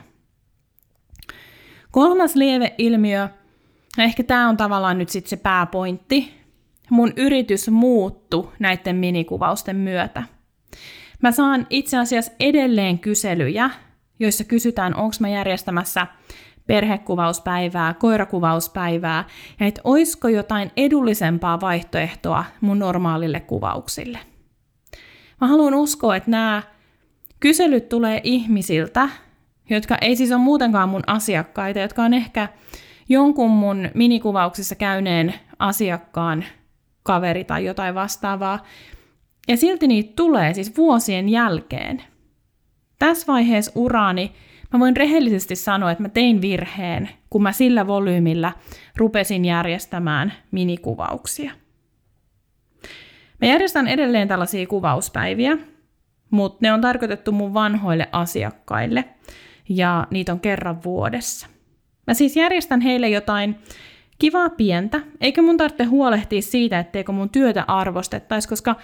Kolmas 1.91 2.37
lieveilmiö, 2.37 3.29
ehkä 3.99 4.23
tämä 4.23 4.49
on 4.49 4.57
tavallaan 4.57 4.99
nyt 4.99 5.09
sitten 5.09 5.31
se 5.31 5.37
pääpointti, 5.37 6.35
mun 6.91 7.13
yritys 7.17 7.69
muuttu 7.69 8.53
näiden 8.59 8.97
minikuvausten 8.97 9.77
myötä. 9.77 10.23
Mä 11.23 11.33
saan 11.33 11.67
itse 11.71 11.99
asiassa 11.99 12.33
edelleen 12.41 12.99
kyselyjä, 12.99 13.71
joissa 14.19 14.45
kysytään, 14.45 14.95
onko 14.95 15.15
mä 15.21 15.29
järjestämässä 15.29 16.07
perhekuvauspäivää, 16.67 17.95
koirakuvauspäivää, 17.95 19.25
ja 19.61 19.67
että 19.67 19.81
olisiko 19.85 20.29
jotain 20.29 20.71
edullisempaa 20.77 21.61
vaihtoehtoa 21.61 22.45
mun 22.61 22.79
normaalille 22.79 23.41
kuvauksille. 23.41 24.19
Mä 25.41 25.47
haluan 25.47 25.75
uskoa, 25.75 26.17
että 26.17 26.31
nämä 26.31 26.63
kyselyt 27.41 27.89
tulee 27.89 28.21
ihmisiltä, 28.23 29.09
jotka 29.71 29.99
ei 30.01 30.17
siis 30.17 30.33
ole 30.33 30.41
muutenkaan 30.41 30.89
mun 30.89 31.03
asiakkaita, 31.07 31.81
jotka 31.81 32.03
on 32.03 32.15
ehkä 32.15 32.49
jonkun 33.09 33.51
mun 33.51 33.91
minikuvauksissa 33.95 34.75
käyneen 34.75 35.35
asiakkaan 35.59 36.45
kaveri 37.03 37.45
tai 37.45 37.65
jotain 37.65 37.95
vastaavaa. 37.95 38.63
Ja 39.49 39.57
silti 39.57 39.87
niitä 39.87 40.13
tulee 40.17 40.55
siis 40.55 40.77
vuosien 40.77 41.29
jälkeen. 41.29 42.03
Tässä 42.99 43.27
vaiheessa 43.27 43.73
uraani 43.75 44.33
mä 44.75 44.81
voin 44.81 44.97
rehellisesti 44.97 45.57
sanoa, 45.57 45.91
että 45.91 46.03
mä 46.03 46.09
tein 46.09 46.43
virheen, 46.43 47.09
kun 47.31 47.43
mä 47.43 47.53
sillä 47.53 47.87
volyymilla 47.87 48.53
rupesin 48.97 49.45
järjestämään 49.45 50.33
minikuvauksia. 50.51 51.53
Mä 53.41 53.49
järjestän 53.49 53.89
edelleen 53.89 54.29
tällaisia 54.29 54.67
kuvauspäiviä, 54.67 55.59
mutta 56.31 56.59
ne 56.61 56.73
on 56.73 56.81
tarkoitettu 56.81 57.33
mun 57.33 57.55
vanhoille 57.55 58.09
asiakkaille 58.13 59.05
ja 59.69 60.07
niitä 60.11 60.33
on 60.33 60.41
kerran 60.41 60.85
vuodessa. 60.85 61.47
Mä 62.07 62.15
siis 62.15 62.37
järjestän 62.37 62.81
heille 62.81 63.09
jotain 63.09 63.59
kivaa 64.19 64.51
pientä, 64.51 65.01
eikä 65.21 65.43
mun 65.43 65.57
tarvitse 65.57 65.85
huolehtia 65.85 66.43
siitä, 66.43 66.79
etteikö 66.79 67.13
mun 67.13 67.31
työtä 67.31 67.65
arvostettaisi, 67.67 68.49
koska 68.49 68.77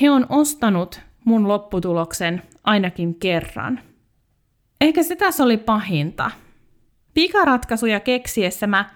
he 0.00 0.10
on 0.10 0.26
ostanut 0.28 1.00
mun 1.24 1.48
lopputuloksen 1.48 2.42
ainakin 2.64 3.14
kerran. 3.14 3.80
Ehkä 4.80 5.02
se 5.02 5.16
tässä 5.16 5.44
oli 5.44 5.56
pahinta. 5.56 6.30
Pikaratkaisuja 7.14 8.00
keksiessä 8.00 8.66
mä 8.66 8.90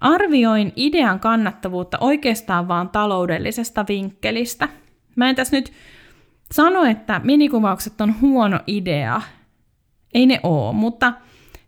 arvioin 0.00 0.72
idean 0.76 1.20
kannattavuutta 1.20 1.98
oikeastaan 2.00 2.68
vaan 2.68 2.88
taloudellisesta 2.88 3.84
vinkkelistä. 3.88 4.68
Mä 5.16 5.30
en 5.30 5.36
tässä 5.36 5.56
nyt 5.56 5.72
sano, 6.52 6.84
että 6.84 7.20
minikuvaukset 7.24 8.00
on 8.00 8.20
huono 8.20 8.60
idea. 8.66 9.22
Ei 10.14 10.26
ne 10.26 10.40
oo, 10.42 10.72
mutta 10.72 11.12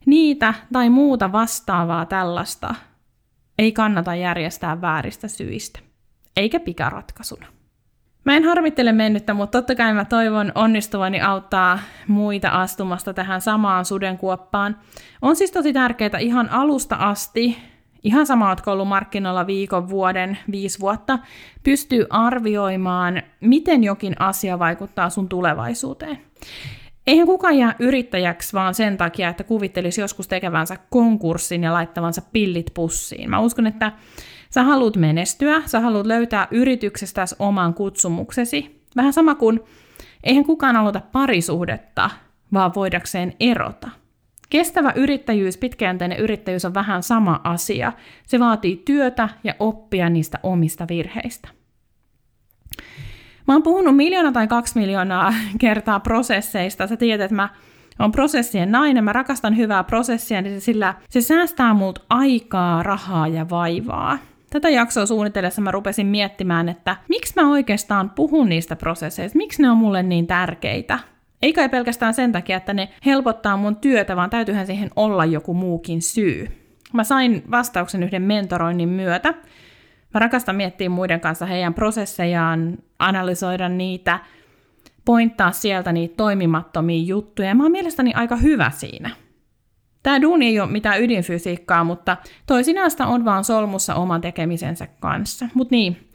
niitä 0.06 0.54
tai 0.72 0.90
muuta 0.90 1.32
vastaavaa 1.32 2.06
tällaista 2.06 2.74
ei 3.58 3.72
kannata 3.72 4.14
järjestää 4.14 4.80
vääristä 4.80 5.28
syistä, 5.28 5.78
eikä 6.36 6.60
pikaratkaisuna. 6.60 7.46
Mä 8.24 8.36
en 8.36 8.44
harmittele 8.44 8.92
mennyttä, 8.92 9.34
mutta 9.34 9.58
totta 9.58 9.74
kai 9.74 9.94
mä 9.94 10.04
toivon 10.04 10.52
onnistuvani 10.54 11.20
auttaa 11.20 11.78
muita 12.08 12.48
astumasta 12.48 13.14
tähän 13.14 13.40
samaan 13.40 13.84
sudenkuoppaan. 13.84 14.76
On 15.22 15.36
siis 15.36 15.50
tosi 15.50 15.72
tärkeää 15.72 16.18
ihan 16.18 16.50
alusta 16.50 16.96
asti, 16.96 17.58
ihan 18.02 18.26
sama 18.26 18.48
ootko 18.48 18.72
ollut 18.72 18.88
markkinoilla 18.88 19.46
viikon, 19.46 19.88
vuoden, 19.88 20.38
viisi 20.50 20.80
vuotta, 20.80 21.18
pystyy 21.62 22.06
arvioimaan, 22.10 23.22
miten 23.40 23.84
jokin 23.84 24.20
asia 24.20 24.58
vaikuttaa 24.58 25.10
sun 25.10 25.28
tulevaisuuteen. 25.28 26.18
Eihän 27.06 27.26
kukaan 27.26 27.58
jää 27.58 27.74
yrittäjäksi 27.78 28.52
vaan 28.52 28.74
sen 28.74 28.96
takia, 28.96 29.28
että 29.28 29.44
kuvittelisi 29.44 30.00
joskus 30.00 30.28
tekevänsä 30.28 30.76
konkurssin 30.90 31.62
ja 31.62 31.72
laittavansa 31.72 32.22
pillit 32.32 32.70
pussiin. 32.74 33.30
Mä 33.30 33.40
uskon, 33.40 33.66
että 33.66 33.92
sä 34.54 34.62
haluat 34.62 34.96
menestyä, 34.96 35.62
sä 35.66 35.80
haluat 35.80 36.06
löytää 36.06 36.48
yrityksestäsi 36.50 37.36
oman 37.38 37.74
kutsumuksesi. 37.74 38.84
Vähän 38.96 39.12
sama 39.12 39.34
kuin 39.34 39.60
eihän 40.24 40.44
kukaan 40.44 40.76
aloita 40.76 41.00
parisuhdetta, 41.12 42.10
vaan 42.52 42.72
voidakseen 42.74 43.32
erota. 43.40 43.88
Kestävä 44.50 44.92
yrittäjyys, 44.96 45.56
pitkäjänteinen 45.56 46.18
yrittäjyys 46.18 46.64
on 46.64 46.74
vähän 46.74 47.02
sama 47.02 47.40
asia. 47.44 47.92
Se 48.26 48.40
vaatii 48.40 48.82
työtä 48.84 49.28
ja 49.44 49.54
oppia 49.58 50.10
niistä 50.10 50.38
omista 50.42 50.86
virheistä. 50.88 51.48
Mä 53.48 53.54
oon 53.54 53.62
puhunut 53.62 53.96
miljoona 53.96 54.32
tai 54.32 54.46
kaksi 54.46 54.78
miljoonaa 54.78 55.34
kertaa 55.60 56.00
prosesseista. 56.00 56.86
Sä 56.86 56.96
tiedät, 56.96 57.24
että 57.24 57.34
mä 57.34 57.48
oon 57.98 58.12
prosessien 58.12 58.72
nainen, 58.72 59.04
mä 59.04 59.12
rakastan 59.12 59.56
hyvää 59.56 59.84
prosessia, 59.84 60.42
niin 60.42 60.60
sillä 60.60 60.94
se 61.08 61.20
säästää 61.20 61.74
mut 61.74 62.04
aikaa, 62.10 62.82
rahaa 62.82 63.28
ja 63.28 63.50
vaivaa. 63.50 64.18
Tätä 64.54 64.70
jaksoa 64.70 65.06
suunnitellessa 65.06 65.62
mä 65.62 65.70
rupesin 65.70 66.06
miettimään, 66.06 66.68
että 66.68 66.96
miksi 67.08 67.32
mä 67.36 67.50
oikeastaan 67.50 68.10
puhun 68.10 68.48
niistä 68.48 68.76
prosesseista, 68.76 69.38
miksi 69.38 69.62
ne 69.62 69.70
on 69.70 69.76
mulle 69.76 70.02
niin 70.02 70.26
tärkeitä. 70.26 70.98
Eikä 71.42 71.62
ei 71.62 71.68
pelkästään 71.68 72.14
sen 72.14 72.32
takia, 72.32 72.56
että 72.56 72.74
ne 72.74 72.88
helpottaa 73.06 73.56
mun 73.56 73.76
työtä, 73.76 74.16
vaan 74.16 74.30
täytyyhän 74.30 74.66
siihen 74.66 74.90
olla 74.96 75.24
joku 75.24 75.54
muukin 75.54 76.02
syy. 76.02 76.48
Mä 76.92 77.04
sain 77.04 77.42
vastauksen 77.50 78.02
yhden 78.02 78.22
mentoroinnin 78.22 78.88
myötä. 78.88 79.34
Mä 80.14 80.20
rakastan 80.20 80.56
miettiä 80.56 80.88
muiden 80.88 81.20
kanssa 81.20 81.46
heidän 81.46 81.74
prosessejaan, 81.74 82.78
analysoida 82.98 83.68
niitä, 83.68 84.18
pointtaa 85.04 85.52
sieltä 85.52 85.92
niitä 85.92 86.16
toimimattomia 86.16 87.04
juttuja. 87.04 87.48
Ja 87.48 87.54
mä 87.54 87.62
oon 87.62 87.72
mielestäni 87.72 88.12
aika 88.14 88.36
hyvä 88.36 88.70
siinä. 88.70 89.10
Tämä 90.04 90.22
duuni 90.22 90.46
ei 90.46 90.60
ole 90.60 90.70
mitään 90.70 91.02
ydinfysiikkaa, 91.02 91.84
mutta 91.84 92.16
toisinaista 92.46 93.06
on 93.06 93.24
vaan 93.24 93.44
solmussa 93.44 93.94
oman 93.94 94.20
tekemisensä 94.20 94.86
kanssa. 95.00 95.48
Mutta 95.54 95.74
niin, 95.74 96.10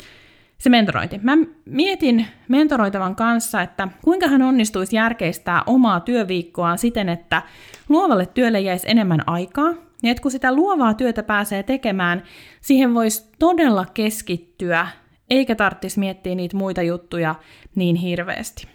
se 0.58 0.70
mentorointi. 0.70 1.20
Mä 1.24 1.38
mietin 1.66 2.26
mentoroitavan 2.48 3.16
kanssa, 3.16 3.62
että 3.62 3.88
kuinka 4.04 4.28
hän 4.28 4.42
onnistuisi 4.42 4.96
järkeistää 4.96 5.64
omaa 5.66 6.00
työviikkoaan 6.00 6.78
siten, 6.78 7.10
että 7.10 7.42
luovalle 7.90 8.26
työlle 8.26 8.60
jäisi 8.60 8.90
enemmän 8.90 9.30
aikaa, 9.30 9.74
ja 10.04 10.12
että 10.12 10.22
kun 10.22 10.32
sitä 10.32 10.56
luovaa 10.56 10.94
työtä 10.94 11.24
pääsee 11.24 11.64
tekemään, 11.64 12.24
siihen 12.62 12.94
voisi 12.94 13.30
todella 13.40 13.86
keskittyä, 13.94 14.88
eikä 15.30 15.56
tarvitsisi 15.56 16.00
miettiä 16.00 16.36
niitä 16.36 16.58
muita 16.58 16.82
juttuja 16.82 17.36
niin 17.76 17.96
hirveästi. 17.96 18.68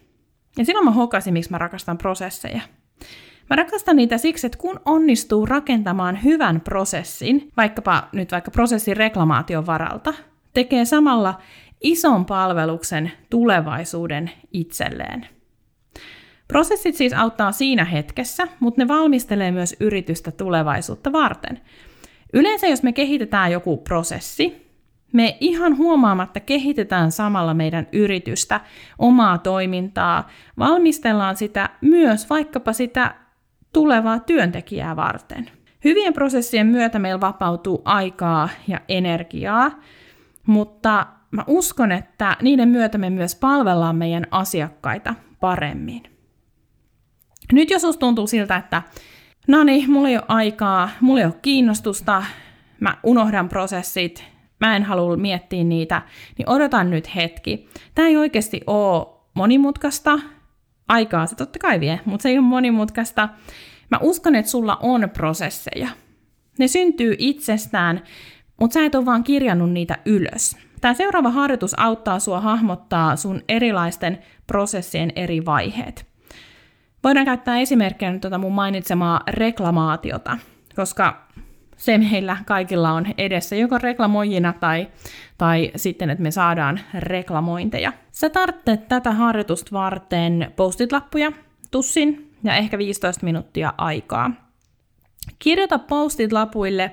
Ja 0.58 0.64
silloin 0.64 0.84
mä 0.84 0.90
hokasin, 0.90 1.32
miksi 1.32 1.50
mä 1.50 1.58
rakastan 1.58 1.98
prosesseja. 1.98 2.60
Mä 3.50 3.56
rakastan 3.56 3.96
niitä 3.96 4.18
siksi, 4.18 4.46
että 4.46 4.58
kun 4.58 4.80
onnistuu 4.84 5.46
rakentamaan 5.46 6.24
hyvän 6.24 6.60
prosessin, 6.60 7.52
vaikkapa 7.56 8.08
nyt 8.12 8.32
vaikka 8.32 8.50
prosessin 8.50 8.96
reklamaation 8.96 9.66
varalta, 9.66 10.14
tekee 10.54 10.84
samalla 10.84 11.40
ison 11.80 12.24
palveluksen 12.24 13.12
tulevaisuuden 13.30 14.30
itselleen. 14.52 15.26
Prosessit 16.48 16.94
siis 16.94 17.12
auttaa 17.12 17.52
siinä 17.52 17.84
hetkessä, 17.84 18.48
mutta 18.60 18.82
ne 18.82 18.88
valmistelee 18.88 19.50
myös 19.50 19.76
yritystä 19.80 20.30
tulevaisuutta 20.30 21.12
varten. 21.12 21.60
Yleensä 22.32 22.66
jos 22.66 22.82
me 22.82 22.92
kehitetään 22.92 23.52
joku 23.52 23.76
prosessi, 23.76 24.64
me 25.12 25.36
ihan 25.40 25.76
huomaamatta 25.76 26.40
kehitetään 26.40 27.12
samalla 27.12 27.54
meidän 27.54 27.86
yritystä, 27.92 28.60
omaa 28.98 29.38
toimintaa, 29.38 30.28
valmistellaan 30.58 31.36
sitä 31.36 31.70
myös 31.80 32.30
vaikkapa 32.30 32.72
sitä 32.72 33.14
tulevaa 33.74 34.20
työntekijää 34.20 34.96
varten. 34.96 35.50
Hyvien 35.84 36.12
prosessien 36.12 36.66
myötä 36.66 36.98
meillä 36.98 37.20
vapautuu 37.20 37.82
aikaa 37.84 38.48
ja 38.68 38.80
energiaa, 38.88 39.70
mutta 40.46 41.06
mä 41.30 41.44
uskon, 41.46 41.92
että 41.92 42.36
niiden 42.42 42.68
myötä 42.68 42.98
me 42.98 43.10
myös 43.10 43.34
palvellaan 43.34 43.96
meidän 43.96 44.26
asiakkaita 44.30 45.14
paremmin. 45.40 46.02
Nyt 47.52 47.70
jos 47.70 47.82
susta 47.82 48.00
tuntuu 48.00 48.26
siltä, 48.26 48.56
että 48.56 48.82
no 49.48 49.64
niin, 49.64 49.90
mulla 49.90 50.08
ei 50.08 50.16
ole 50.16 50.24
aikaa, 50.28 50.90
mulla 51.00 51.20
ei 51.20 51.26
ole 51.26 51.34
kiinnostusta, 51.42 52.24
mä 52.80 52.96
unohdan 53.02 53.48
prosessit, 53.48 54.24
mä 54.60 54.76
en 54.76 54.82
halua 54.82 55.16
miettiä 55.16 55.64
niitä, 55.64 56.02
niin 56.38 56.50
odotan 56.50 56.90
nyt 56.90 57.14
hetki. 57.14 57.68
Tämä 57.94 58.08
ei 58.08 58.16
oikeasti 58.16 58.60
ole 58.66 59.06
monimutkaista, 59.34 60.18
aikaa 60.88 61.26
se 61.26 61.36
totta 61.36 61.58
kai 61.58 61.80
vie, 61.80 62.00
mutta 62.04 62.22
se 62.22 62.28
ei 62.28 62.38
ole 62.38 62.46
monimutkaista. 62.46 63.28
Mä 63.90 63.98
uskon, 64.00 64.34
että 64.34 64.50
sulla 64.50 64.76
on 64.80 65.10
prosesseja. 65.10 65.88
Ne 66.58 66.68
syntyy 66.68 67.14
itsestään, 67.18 68.02
mutta 68.60 68.74
sä 68.74 68.84
et 68.84 68.94
ole 68.94 69.06
vaan 69.06 69.24
kirjannut 69.24 69.72
niitä 69.72 69.98
ylös. 70.04 70.56
Tämä 70.80 70.94
seuraava 70.94 71.30
harjoitus 71.30 71.78
auttaa 71.78 72.18
sua 72.18 72.40
hahmottaa 72.40 73.16
sun 73.16 73.42
erilaisten 73.48 74.18
prosessien 74.46 75.12
eri 75.16 75.44
vaiheet. 75.44 76.06
Voidaan 77.04 77.26
käyttää 77.26 77.58
esimerkkinä 77.58 78.12
nyt 78.12 78.20
tuota 78.20 78.38
mun 78.38 78.52
mainitsemaa 78.52 79.20
reklamaatiota, 79.28 80.38
koska 80.76 81.26
se 81.76 81.98
meillä 81.98 82.36
kaikilla 82.46 82.92
on 82.92 83.06
edessä 83.18 83.56
joko 83.56 83.78
reklamoijina 83.78 84.54
tai, 84.60 84.88
tai 85.38 85.70
sitten, 85.76 86.10
että 86.10 86.22
me 86.22 86.30
saadaan 86.30 86.80
reklamointeja. 86.98 87.92
Sä 88.12 88.30
tarvitset 88.30 88.88
tätä 88.88 89.10
harjoitusta 89.10 89.70
varten 89.72 90.52
postit-lappuja, 90.56 91.32
tussin 91.70 92.30
ja 92.44 92.56
ehkä 92.56 92.78
15 92.78 93.24
minuuttia 93.24 93.74
aikaa. 93.78 94.30
Kirjoita 95.38 95.78
postit-lapuille 95.78 96.90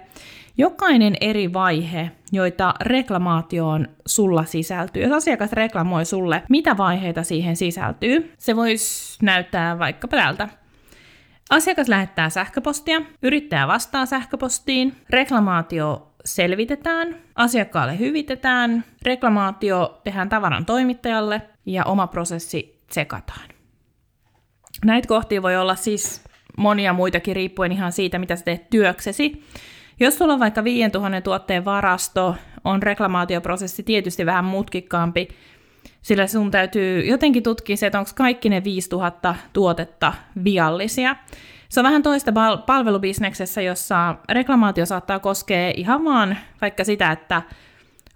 jokainen 0.58 1.16
eri 1.22 1.54
vaihe, 1.54 2.12
joita 2.32 2.74
reklamaatioon 2.82 3.88
sulla 4.06 4.46
sisältyy. 4.46 5.04
Jos 5.04 5.12
asiakas 5.12 5.52
reklamoi 5.54 6.06
sulle, 6.06 6.44
mitä 6.50 6.78
vaiheita 6.78 7.24
siihen 7.24 7.56
sisältyy, 7.56 8.34
se 8.38 8.56
voisi 8.56 9.18
näyttää 9.22 9.80
vaikkapa 9.80 10.18
tältä. 10.18 10.61
Asiakas 11.52 11.88
lähettää 11.88 12.30
sähköpostia, 12.30 13.02
yrittäjä 13.22 13.68
vastaa 13.68 14.06
sähköpostiin, 14.06 14.96
reklamaatio 15.10 16.14
selvitetään, 16.26 17.16
asiakkaalle 17.36 18.00
hyvitetään, 18.00 18.84
reklamaatio 19.02 20.02
tehdään 20.04 20.30
tavaran 20.30 20.66
toimittajalle 20.66 21.42
ja 21.66 21.86
oma 21.86 22.08
prosessi 22.08 22.82
tsekataan. 22.88 23.50
Näitä 24.86 25.08
kohtia 25.08 25.42
voi 25.42 25.58
olla 25.58 25.76
siis 25.76 26.24
monia 26.58 26.94
muitakin 26.94 27.36
riippuen 27.36 27.72
ihan 27.72 27.92
siitä, 27.92 28.20
mitä 28.20 28.36
sä 28.36 28.46
teet 28.46 28.70
työksesi. 28.70 29.44
Jos 30.00 30.18
sulla 30.18 30.34
on 30.34 30.40
vaikka 30.40 30.64
5000 30.64 31.22
tuotteen 31.22 31.66
varasto, 31.66 32.36
on 32.64 32.84
reklamaatioprosessi 32.84 33.84
tietysti 33.84 34.26
vähän 34.26 34.46
mutkikkaampi, 34.46 35.28
sillä 36.02 36.28
sun 36.28 36.52
täytyy 36.52 37.06
jotenkin 37.06 37.44
tutkia 37.44 37.78
se, 37.78 37.86
että 37.86 38.00
onko 38.00 38.12
kaikki 38.16 38.50
ne 38.50 38.64
5000 38.64 39.36
tuotetta 39.54 40.14
viallisia. 40.44 41.16
Se 41.70 41.80
on 41.80 41.84
vähän 41.84 42.04
toista 42.04 42.32
pal- 42.32 42.58
palvelubisneksessä, 42.58 43.62
jossa 43.62 44.16
reklamaatio 44.30 44.86
saattaa 44.86 45.20
koskea 45.20 45.74
ihan 45.76 46.06
vaan 46.06 46.38
vaikka 46.62 46.84
sitä, 46.84 47.12
että 47.12 47.42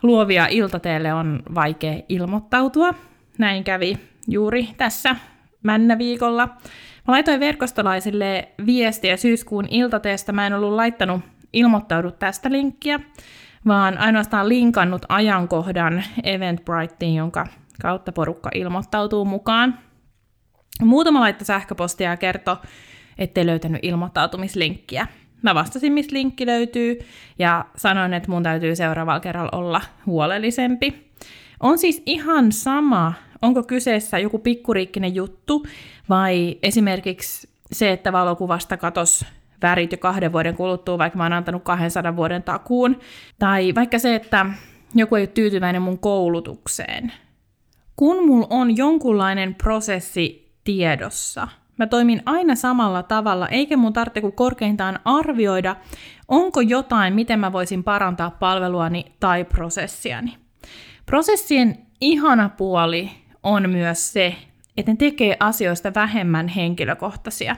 luovia 0.03 0.47
iltateelle 0.47 1.13
on 1.13 1.43
vaikea 1.55 2.01
ilmoittautua. 2.09 2.93
Näin 3.37 3.63
kävi 3.63 3.97
juuri 4.27 4.67
tässä 4.77 5.15
männäviikolla. 5.63 6.47
Mä 7.07 7.13
laitoin 7.13 7.39
verkostolaisille 7.39 8.47
viestiä 8.65 9.17
syyskuun 9.17 9.67
iltateesta. 9.69 10.33
Mä 10.33 10.47
en 10.47 10.53
ollut 10.53 10.73
laittanut 10.73 11.21
ilmoittaudu 11.53 12.11
tästä 12.11 12.51
linkkiä, 12.51 12.99
vaan 13.67 13.97
ainoastaan 13.97 14.49
linkannut 14.49 15.05
ajankohdan 15.09 16.03
Eventbrightiin, 16.23 17.15
jonka 17.15 17.47
kautta 17.81 18.11
porukka 18.11 18.49
ilmoittautuu 18.55 19.25
mukaan. 19.25 19.79
Muutama 20.81 21.19
laittoi 21.19 21.45
sähköpostia 21.45 22.09
ja 22.09 22.17
kertoi, 22.17 22.57
ettei 23.17 23.45
löytänyt 23.45 23.79
ilmoittautumislinkkiä. 23.83 25.07
Mä 25.41 25.55
vastasin, 25.55 25.93
missä 25.93 26.13
linkki 26.13 26.45
löytyy, 26.45 26.99
ja 27.39 27.65
sanoin, 27.75 28.13
että 28.13 28.31
mun 28.31 28.43
täytyy 28.43 28.75
seuraavalla 28.75 29.19
kerralla 29.19 29.57
olla 29.57 29.81
huolellisempi. 30.05 31.11
On 31.59 31.77
siis 31.77 32.03
ihan 32.05 32.51
sama, 32.51 33.13
onko 33.41 33.63
kyseessä 33.63 34.19
joku 34.19 34.39
pikkuriikkinen 34.39 35.15
juttu, 35.15 35.65
vai 36.09 36.57
esimerkiksi 36.63 37.49
se, 37.71 37.91
että 37.91 38.11
valokuvasta 38.11 38.77
katos 38.77 39.25
värit 39.61 39.91
jo 39.91 39.97
kahden 39.97 40.31
vuoden 40.31 40.55
kuluttua, 40.55 40.97
vaikka 40.97 41.17
mä 41.17 41.23
oon 41.23 41.33
antanut 41.33 41.63
200 41.63 42.15
vuoden 42.15 42.43
takuun. 42.43 42.99
Tai 43.39 43.75
vaikka 43.75 43.99
se, 43.99 44.15
että 44.15 44.45
joku 44.95 45.15
ei 45.15 45.21
ole 45.21 45.27
tyytyväinen 45.27 45.81
mun 45.81 45.99
koulutukseen. 45.99 47.11
Kun 47.95 48.25
mulla 48.25 48.47
on 48.49 48.77
jonkunlainen 48.77 49.55
prosessi 49.55 50.53
tiedossa, 50.63 51.47
mä 51.77 51.87
toimin 51.87 52.21
aina 52.25 52.55
samalla 52.55 53.03
tavalla, 53.03 53.47
eikä 53.47 53.77
mun 53.77 53.93
tarvitse 53.93 54.21
kuin 54.21 54.33
korkeintaan 54.33 54.99
arvioida, 55.05 55.75
onko 56.27 56.61
jotain, 56.61 57.13
miten 57.13 57.39
mä 57.39 57.53
voisin 57.53 57.83
parantaa 57.83 58.31
palveluani 58.31 59.05
tai 59.19 59.43
prosessiani. 59.43 60.37
Prosessien 61.05 61.77
ihana 62.01 62.49
puoli 62.49 63.11
on 63.43 63.69
myös 63.69 64.13
se, 64.13 64.35
että 64.77 64.91
ne 64.91 64.95
tekee 64.95 65.37
asioista 65.39 65.93
vähemmän 65.95 66.47
henkilökohtaisia. 66.47 67.55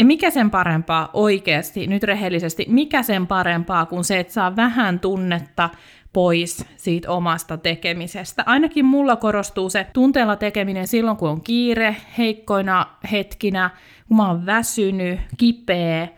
Ja 0.00 0.04
mikä 0.04 0.30
sen 0.30 0.50
parempaa 0.50 1.10
oikeasti, 1.12 1.86
nyt 1.86 2.02
rehellisesti, 2.02 2.66
mikä 2.68 3.02
sen 3.02 3.26
parempaa 3.26 3.86
kuin 3.86 4.04
se, 4.04 4.20
että 4.20 4.32
saa 4.32 4.56
vähän 4.56 5.00
tunnetta 5.00 5.70
pois 6.12 6.64
siitä 6.76 7.10
omasta 7.10 7.56
tekemisestä. 7.56 8.42
Ainakin 8.46 8.84
mulla 8.84 9.16
korostuu 9.16 9.70
se 9.70 9.86
tunteella 9.92 10.36
tekeminen 10.36 10.86
silloin, 10.86 11.16
kun 11.16 11.28
on 11.28 11.40
kiire, 11.40 11.96
heikkoina 12.18 12.86
hetkinä, 13.12 13.70
kun 14.08 14.16
mä 14.16 14.28
oon 14.28 14.46
väsynyt, 14.46 15.20
kipeä. 15.36 16.08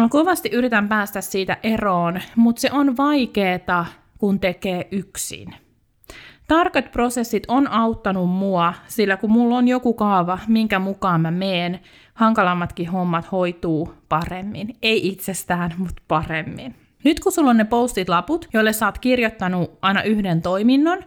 Mä 0.00 0.08
kovasti 0.08 0.48
yritän 0.52 0.88
päästä 0.88 1.20
siitä 1.20 1.56
eroon, 1.62 2.20
mutta 2.36 2.60
se 2.60 2.70
on 2.72 2.96
vaikeeta, 2.96 3.86
kun 4.18 4.40
tekee 4.40 4.88
yksin. 4.90 5.54
Tarkat 6.48 6.92
prosessit 6.92 7.42
on 7.48 7.68
auttanut 7.68 8.30
mua, 8.30 8.74
sillä 8.86 9.16
kun 9.16 9.32
mulla 9.32 9.56
on 9.56 9.68
joku 9.68 9.94
kaava, 9.94 10.38
minkä 10.48 10.78
mukaan 10.78 11.20
mä 11.20 11.30
meen, 11.30 11.80
hankalammatkin 12.14 12.88
hommat 12.88 13.32
hoituu 13.32 13.94
paremmin. 14.08 14.76
Ei 14.82 15.08
itsestään, 15.08 15.74
mutta 15.78 16.02
paremmin. 16.08 16.74
Nyt 17.04 17.20
kun 17.20 17.32
sulla 17.32 17.50
on 17.50 17.56
ne 17.56 17.64
postit 17.64 18.08
laput, 18.08 18.48
joille 18.52 18.72
sä 18.72 18.86
oot 18.86 18.98
kirjoittanut 18.98 19.78
aina 19.82 20.02
yhden 20.02 20.42
toiminnon, 20.42 20.98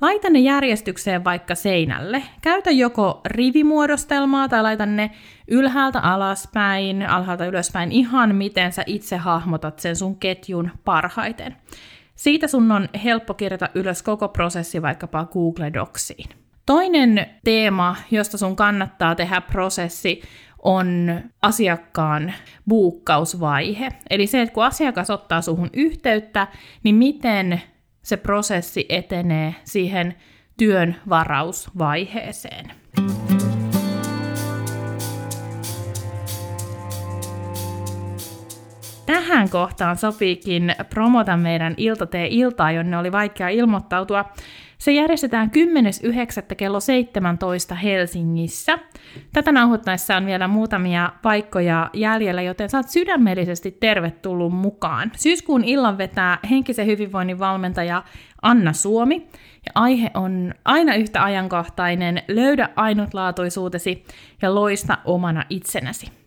laita 0.00 0.30
ne 0.30 0.38
järjestykseen 0.38 1.24
vaikka 1.24 1.54
seinälle. 1.54 2.22
Käytä 2.42 2.70
joko 2.70 3.20
rivimuodostelmaa 3.24 4.48
tai 4.48 4.62
laita 4.62 4.86
ne 4.86 5.10
ylhäältä 5.48 6.00
alaspäin, 6.00 7.08
alhaalta 7.08 7.46
ylöspäin, 7.46 7.92
ihan 7.92 8.34
miten 8.34 8.72
sä 8.72 8.82
itse 8.86 9.16
hahmotat 9.16 9.78
sen 9.78 9.96
sun 9.96 10.16
ketjun 10.16 10.70
parhaiten. 10.84 11.56
Siitä 12.14 12.48
sun 12.48 12.72
on 12.72 12.88
helppo 13.04 13.34
kirjata 13.34 13.68
ylös 13.74 14.02
koko 14.02 14.28
prosessi 14.28 14.82
vaikkapa 14.82 15.24
Google 15.24 15.72
Docsiin. 15.72 16.28
Toinen 16.66 17.26
teema, 17.44 17.96
josta 18.10 18.38
sun 18.38 18.56
kannattaa 18.56 19.14
tehdä 19.14 19.40
prosessi, 19.40 20.22
on 20.66 21.20
asiakkaan 21.42 22.34
buukkausvaihe. 22.68 23.88
Eli 24.10 24.26
se, 24.26 24.42
että 24.42 24.54
kun 24.54 24.64
asiakas 24.64 25.10
ottaa 25.10 25.42
suhun 25.42 25.70
yhteyttä, 25.72 26.46
niin 26.84 26.94
miten 26.94 27.62
se 28.02 28.16
prosessi 28.16 28.86
etenee 28.88 29.54
siihen 29.64 30.14
työn 30.58 30.96
varausvaiheeseen. 31.08 32.72
Tähän 39.06 39.50
kohtaan 39.50 39.96
sopiikin 39.96 40.74
promota 40.90 41.36
meidän 41.36 41.74
iltatee-iltaa, 41.76 42.72
jonne 42.72 42.98
oli 42.98 43.12
vaikea 43.12 43.48
ilmoittautua. 43.48 44.24
Se 44.78 44.92
järjestetään 44.92 45.50
10.9. 46.48 46.54
kello 46.54 46.80
17 46.80 47.74
Helsingissä. 47.74 48.78
Tätä 49.32 49.52
nauhoittaessa 49.52 50.16
on 50.16 50.26
vielä 50.26 50.48
muutamia 50.48 51.12
paikkoja 51.22 51.90
jäljellä, 51.92 52.42
joten 52.42 52.70
saat 52.70 52.88
sydämellisesti 52.88 53.70
tervetullut 53.70 54.52
mukaan. 54.52 55.12
Syyskuun 55.16 55.64
illan 55.64 55.98
vetää 55.98 56.38
henkisen 56.50 56.86
hyvinvoinnin 56.86 57.38
valmentaja 57.38 58.02
Anna 58.42 58.72
Suomi, 58.72 59.26
ja 59.66 59.72
aihe 59.74 60.10
on 60.14 60.54
aina 60.64 60.94
yhtä 60.94 61.24
ajankohtainen, 61.24 62.22
löydä 62.28 62.68
ainutlaatuisuutesi 62.76 64.04
ja 64.42 64.54
loista 64.54 64.98
omana 65.04 65.44
itsenäsi. 65.50 66.25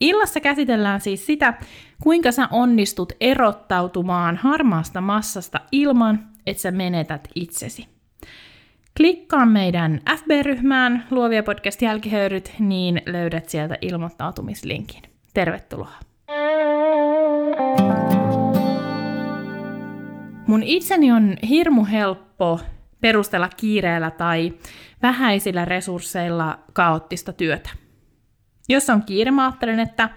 Illassa 0.00 0.40
käsitellään 0.40 1.00
siis 1.00 1.26
sitä, 1.26 1.54
kuinka 2.02 2.32
sä 2.32 2.48
onnistut 2.50 3.12
erottautumaan 3.20 4.36
harmaasta 4.36 5.00
massasta 5.00 5.60
ilman, 5.72 6.26
että 6.46 6.60
sä 6.60 6.70
menetät 6.70 7.28
itsesi. 7.34 7.86
Klikkaa 8.96 9.46
meidän 9.46 10.00
FB-ryhmään 10.16 11.06
Luovia 11.10 11.42
podcast 11.42 11.82
jälkihöyryt, 11.82 12.52
niin 12.58 13.02
löydät 13.06 13.48
sieltä 13.48 13.76
ilmoittautumislinkin. 13.80 15.02
Tervetuloa! 15.34 15.92
Mun 20.46 20.62
itseni 20.62 21.12
on 21.12 21.36
hirmu 21.48 21.84
helppo 21.84 22.60
perustella 23.00 23.48
kiireellä 23.56 24.10
tai 24.10 24.52
vähäisillä 25.02 25.64
resursseilla 25.64 26.58
kaoottista 26.72 27.32
työtä. 27.32 27.70
Jos 28.70 28.90
on 28.90 29.02
kiire, 29.02 29.30
mä 29.30 29.44
ajattelen, 29.44 29.80
että 29.80 30.08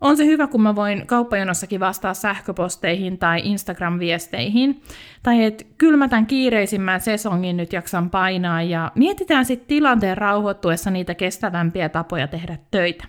on 0.00 0.16
se 0.16 0.26
hyvä, 0.26 0.46
kun 0.46 0.62
mä 0.62 0.74
voin 0.74 1.06
kauppajonossakin 1.06 1.80
vastaa 1.80 2.14
sähköposteihin 2.14 3.18
tai 3.18 3.42
Instagram-viesteihin. 3.44 4.82
Tai 5.22 5.44
että 5.44 5.64
kyllä 5.78 5.96
mä 5.96 6.08
tämän 6.08 6.26
kiireisimmän 6.26 7.00
sesongin 7.00 7.56
nyt 7.56 7.72
jaksan 7.72 8.10
painaa 8.10 8.62
ja 8.62 8.92
mietitään 8.94 9.44
sitten 9.44 9.68
tilanteen 9.68 10.18
rauhoittuessa 10.18 10.90
niitä 10.90 11.14
kestävämpiä 11.14 11.88
tapoja 11.88 12.28
tehdä 12.28 12.58
töitä. 12.70 13.04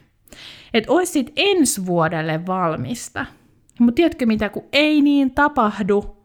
Että 0.74 0.92
olisi 0.92 1.12
sitten 1.12 1.34
ensi 1.38 1.86
vuodelle 1.86 2.46
valmista. 2.46 3.26
Mutta 3.80 3.96
tiedätkö 3.96 4.26
mitä, 4.26 4.50
kun 4.50 4.64
ei 4.72 5.02
niin 5.02 5.32
tapahdu, 5.32 6.18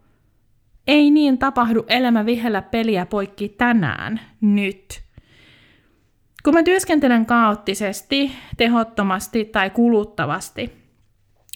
ei 0.87 1.11
niin 1.11 1.39
tapahdu 1.39 1.85
elämä 1.89 2.27
vihellä 2.27 2.63
peliä 2.63 3.07
poikki 3.07 3.49
tänään, 3.49 4.21
nyt– 4.41 5.04
kun 6.45 6.55
mä 6.55 6.63
työskentelen 6.63 7.27
kaoottisesti, 7.27 8.33
tehottomasti 8.57 9.45
tai 9.45 9.71
kuluttavasti, 9.71 10.85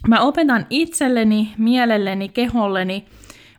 mä 0.09 0.21
opetan 0.21 0.67
itselleni, 0.71 1.55
mielelleni, 1.59 2.29
keholleni 2.29 3.07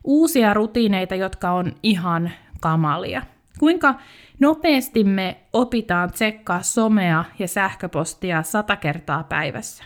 uusia 0.04 0.54
rutiineita, 0.54 1.14
jotka 1.14 1.50
on 1.50 1.72
ihan 1.82 2.30
kamalia. 2.60 3.22
Kuinka 3.58 3.94
nopeasti 4.40 5.04
me 5.04 5.40
opitaan 5.52 6.12
tsekkaa 6.12 6.62
somea 6.62 7.24
ja 7.38 7.48
sähköpostia 7.48 8.42
sata 8.42 8.76
kertaa 8.76 9.24
päivässä? 9.24 9.84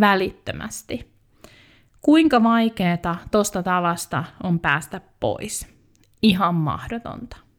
Välittömästi. 0.00 1.10
Kuinka 2.00 2.42
vaikeeta 2.42 3.16
tosta 3.30 3.62
tavasta 3.62 4.24
on 4.42 4.58
päästä 4.58 5.00
pois? 5.20 5.68
Ihan 6.22 6.54
mahdotonta. 6.54 7.49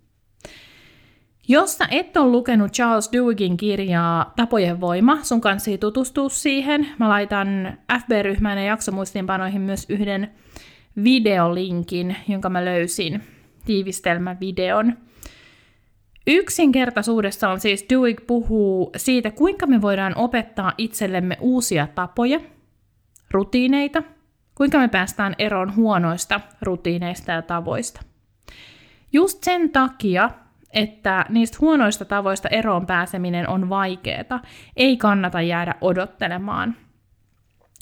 Jos 1.48 1.78
sä 1.78 1.88
et 1.92 2.18
ole 2.18 2.32
lukenut 2.32 2.72
Charles 2.72 3.10
Dewigin 3.14 3.58
kirjaa 3.58 4.34
Tapojen 4.36 4.82
voima, 4.82 5.24
sun 5.24 5.42
kanssa 5.42 5.72
tutustua 5.80 6.30
siihen. 6.30 6.88
Mä 7.00 7.10
laitan 7.10 7.78
FB-ryhmään 8.00 8.58
ja 8.58 8.64
jaksomuistiinpanoihin 8.64 9.62
myös 9.62 9.86
yhden 9.90 10.32
videolinkin, 11.04 12.16
jonka 12.28 12.50
mä 12.50 12.66
löysin, 12.66 13.24
tiivistelmävideon. 13.66 14.98
Yksinkertaisuudessa 16.28 17.50
on 17.50 17.60
siis 17.60 17.86
Dewig 17.90 18.28
puhuu 18.28 18.92
siitä, 18.98 19.32
kuinka 19.32 19.68
me 19.68 19.82
voidaan 19.82 20.18
opettaa 20.18 20.74
itsellemme 20.78 21.38
uusia 21.40 21.88
tapoja, 21.96 22.40
rutiineita, 23.32 24.04
kuinka 24.56 24.78
me 24.78 24.88
päästään 24.88 25.36
eroon 25.40 25.76
huonoista 25.76 26.42
rutiineista 26.62 27.32
ja 27.32 27.42
tavoista. 27.42 28.02
Just 29.14 29.44
sen 29.44 29.70
takia 29.70 30.30
että 30.74 31.26
niistä 31.30 31.58
huonoista 31.62 32.06
tavoista 32.06 32.50
eroon 32.50 32.86
pääseminen 32.86 33.50
on 33.50 33.70
vaikeaa. 33.70 34.42
Ei 34.76 34.98
kannata 34.98 35.42
jäädä 35.42 35.76
odottelemaan. 35.82 36.76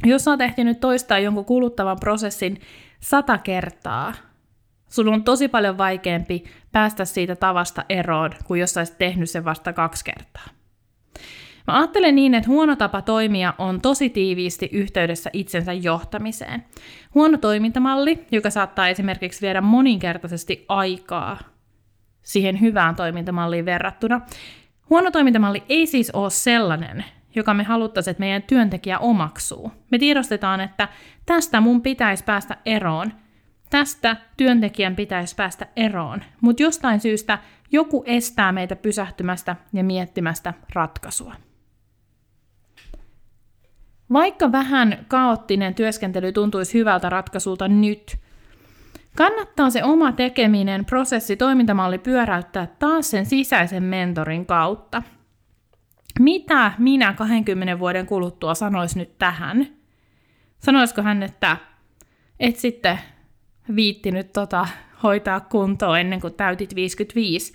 Jos 0.05 0.27
olet 0.27 0.41
ehtinyt 0.41 0.79
toistaa 0.79 1.19
jonkun 1.19 1.45
kuluttavan 1.45 1.97
prosessin 1.99 2.61
sata 2.99 3.37
kertaa, 3.37 4.13
sun 4.89 5.07
on 5.07 5.23
tosi 5.23 5.47
paljon 5.47 5.77
vaikeampi 5.77 6.43
päästä 6.71 7.05
siitä 7.05 7.35
tavasta 7.35 7.85
eroon, 7.89 8.31
kuin 8.43 8.59
jos 8.59 8.77
olisit 8.77 8.97
tehnyt 8.97 9.29
sen 9.29 9.45
vasta 9.45 9.73
kaksi 9.73 10.05
kertaa. 10.05 10.45
Mä 11.67 11.77
ajattelen 11.77 12.15
niin, 12.15 12.33
että 12.35 12.49
huono 12.49 12.75
tapa 12.75 13.01
toimia 13.01 13.53
on 13.57 13.81
tosi 13.81 14.09
tiiviisti 14.09 14.69
yhteydessä 14.73 15.29
itsensä 15.33 15.73
johtamiseen. 15.73 16.65
Huono 17.15 17.37
toimintamalli, 17.37 18.25
joka 18.31 18.49
saattaa 18.49 18.87
esimerkiksi 18.87 19.41
viedä 19.41 19.61
moninkertaisesti 19.61 20.65
aikaa 20.67 21.37
siihen 22.29 22.61
hyvään 22.61 22.95
toimintamalliin 22.95 23.65
verrattuna. 23.65 24.21
Huono 24.89 25.11
toimintamalli 25.11 25.63
ei 25.69 25.87
siis 25.87 26.11
ole 26.11 26.29
sellainen, 26.29 27.05
joka 27.35 27.53
me 27.53 27.63
haluttaisiin, 27.63 28.11
että 28.11 28.19
meidän 28.19 28.43
työntekijä 28.43 28.99
omaksuu. 28.99 29.71
Me 29.91 29.97
tiedostetaan, 29.97 30.61
että 30.61 30.87
tästä 31.25 31.61
mun 31.61 31.81
pitäisi 31.81 32.23
päästä 32.23 32.57
eroon, 32.65 33.13
tästä 33.69 34.17
työntekijän 34.37 34.95
pitäisi 34.95 35.35
päästä 35.35 35.67
eroon, 35.75 36.23
mutta 36.41 36.63
jostain 36.63 36.99
syystä 36.99 37.37
joku 37.71 38.03
estää 38.05 38.51
meitä 38.51 38.75
pysähtymästä 38.75 39.55
ja 39.73 39.83
miettimästä 39.83 40.53
ratkaisua. 40.73 41.35
Vaikka 44.13 44.51
vähän 44.51 45.05
kaoottinen 45.07 45.75
työskentely 45.75 46.31
tuntuisi 46.31 46.77
hyvältä 46.77 47.09
ratkaisulta 47.09 47.67
nyt, 47.67 48.17
Kannattaa 49.17 49.69
se 49.69 49.83
oma 49.83 50.11
tekeminen, 50.11 50.85
prosessi, 50.85 51.35
toimintamalli 51.35 51.97
pyöräyttää 51.97 52.67
taas 52.79 53.11
sen 53.11 53.25
sisäisen 53.25 53.83
mentorin 53.83 54.45
kautta. 54.45 55.03
Mitä 56.19 56.71
minä 56.77 57.13
20 57.13 57.79
vuoden 57.79 58.05
kuluttua 58.05 58.55
sanois 58.55 58.95
nyt 58.95 59.17
tähän? 59.17 59.67
Sanoisiko 60.59 61.01
hän, 61.01 61.23
että 61.23 61.57
et 62.39 62.55
sitten 62.55 62.99
viittinyt 63.75 64.33
tota 64.33 64.67
hoitaa 65.03 65.39
kuntoon 65.39 65.99
ennen 65.99 66.21
kuin 66.21 66.33
täytit 66.33 66.75
55? 66.75 67.53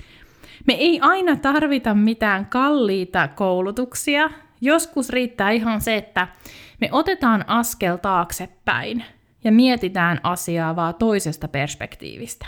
Me 0.67 0.75
ei 0.75 1.01
aina 1.03 1.37
tarvita 1.37 1.95
mitään 1.95 2.47
kalliita 2.47 3.29
koulutuksia. 3.29 4.31
Joskus 4.61 5.11
riittää 5.11 5.51
ihan 5.51 5.81
se, 5.81 5.97
että 5.97 6.29
me 6.81 6.89
otetaan 6.93 7.45
askel 7.49 7.97
taaksepäin 7.97 9.05
ja 9.45 9.53
mietitään 9.53 10.21
asiaa 10.23 10.77
vaan 10.77 10.95
toisesta 10.95 11.49
perspektiivistä. 11.49 12.47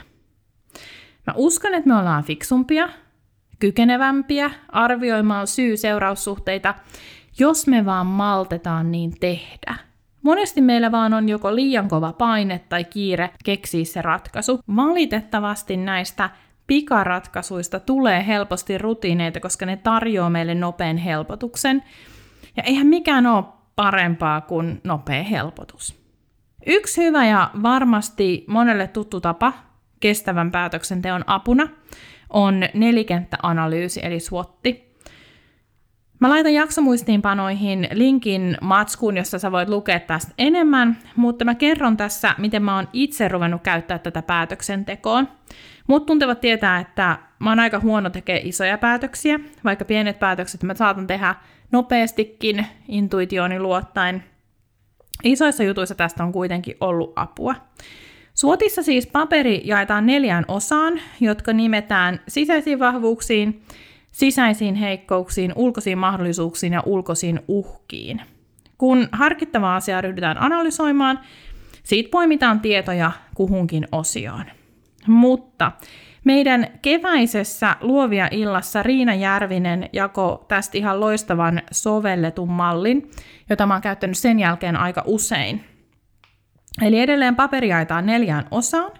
Mä 1.26 1.32
uskon, 1.36 1.74
että 1.74 1.88
me 1.88 1.96
ollaan 1.96 2.24
fiksumpia, 2.24 2.88
kykenevämpiä 3.58 4.50
arvioimaan 4.68 5.46
syy-seuraussuhteita, 5.46 6.74
jos 7.38 7.66
me 7.66 7.84
vaan 7.84 8.06
maltetaan 8.06 8.92
niin 8.92 9.12
tehdä. 9.20 9.76
Monesti 10.22 10.60
meillä 10.60 10.92
vaan 10.92 11.14
on 11.14 11.28
joko 11.28 11.54
liian 11.54 11.88
kova 11.88 12.12
paine 12.12 12.58
tai 12.68 12.84
kiire 12.84 13.30
keksiä 13.44 13.84
se 13.84 14.02
ratkaisu. 14.02 14.60
Valitettavasti 14.76 15.76
näistä 15.76 16.30
pikaratkaisuista 16.66 17.80
tulee 17.80 18.26
helposti 18.26 18.78
rutiineita, 18.78 19.40
koska 19.40 19.66
ne 19.66 19.76
tarjoaa 19.76 20.30
meille 20.30 20.54
nopean 20.54 20.96
helpotuksen. 20.96 21.82
Ja 22.56 22.62
eihän 22.62 22.86
mikään 22.86 23.26
ole 23.26 23.44
parempaa 23.76 24.40
kuin 24.40 24.80
nopea 24.84 25.22
helpotus. 25.22 26.05
Yksi 26.66 27.04
hyvä 27.04 27.26
ja 27.26 27.50
varmasti 27.62 28.44
monelle 28.48 28.86
tuttu 28.86 29.20
tapa 29.20 29.52
kestävän 30.00 30.50
päätöksenteon 30.50 31.24
apuna 31.26 31.68
on 32.30 32.62
nelikenttäanalyysi 32.74 34.00
eli 34.02 34.20
SWOTi. 34.20 34.86
Mä 36.20 36.28
laitan 36.28 36.54
jaksomuistiinpanoihin 36.54 37.88
linkin 37.92 38.58
matskuun, 38.60 39.16
jossa 39.16 39.38
sä 39.38 39.52
voit 39.52 39.68
lukea 39.68 40.00
tästä 40.00 40.34
enemmän, 40.38 40.96
mutta 41.16 41.44
mä 41.44 41.54
kerron 41.54 41.96
tässä, 41.96 42.34
miten 42.38 42.62
mä 42.62 42.76
oon 42.76 42.88
itse 42.92 43.28
ruvennut 43.28 43.62
käyttää 43.62 43.98
tätä 43.98 44.22
päätöksentekoon. 44.22 45.28
Mut 45.86 46.06
tuntevat 46.06 46.40
tietää, 46.40 46.78
että 46.78 47.18
mä 47.38 47.50
oon 47.50 47.60
aika 47.60 47.80
huono 47.80 48.10
tekee 48.10 48.40
isoja 48.44 48.78
päätöksiä, 48.78 49.40
vaikka 49.64 49.84
pienet 49.84 50.18
päätökset 50.18 50.62
mä 50.62 50.74
saatan 50.74 51.06
tehdä 51.06 51.34
nopeastikin 51.72 52.66
intuitioni 52.88 53.60
luottaen. 53.60 54.35
Isoissa 55.24 55.62
jutuissa 55.62 55.94
tästä 55.94 56.24
on 56.24 56.32
kuitenkin 56.32 56.76
ollut 56.80 57.12
apua. 57.16 57.54
Suotissa 58.34 58.82
siis 58.82 59.06
paperi 59.06 59.62
jaetaan 59.64 60.06
neljään 60.06 60.44
osaan, 60.48 61.00
jotka 61.20 61.52
nimetään 61.52 62.20
sisäisiin 62.28 62.78
vahvuuksiin, 62.78 63.62
sisäisiin 64.12 64.74
heikkouksiin, 64.74 65.52
ulkoisiin 65.56 65.98
mahdollisuuksiin 65.98 66.72
ja 66.72 66.82
ulkoisiin 66.86 67.40
uhkiin. 67.48 68.22
Kun 68.78 69.08
harkittavaa 69.12 69.76
asiaa 69.76 70.00
ryhdytään 70.00 70.42
analysoimaan, 70.42 71.20
siitä 71.82 72.10
poimitaan 72.10 72.60
tietoja 72.60 73.12
kuhunkin 73.34 73.88
osioon. 73.92 74.44
Mutta 75.06 75.72
meidän 76.26 76.66
keväisessä 76.82 77.76
Luovia 77.80 78.28
illassa 78.30 78.82
Riina 78.82 79.14
Järvinen 79.14 79.88
jako 79.92 80.44
tästä 80.48 80.78
ihan 80.78 81.00
loistavan 81.00 81.62
sovelletun 81.72 82.50
mallin, 82.50 83.10
jota 83.50 83.66
mä 83.66 83.74
oon 83.74 83.82
käyttänyt 83.82 84.18
sen 84.18 84.38
jälkeen 84.38 84.76
aika 84.76 85.02
usein. 85.06 85.64
Eli 86.82 87.00
edelleen 87.00 87.36
paperi 87.36 87.68
jaetaan 87.68 88.06
neljään 88.06 88.44
osaan, 88.50 88.92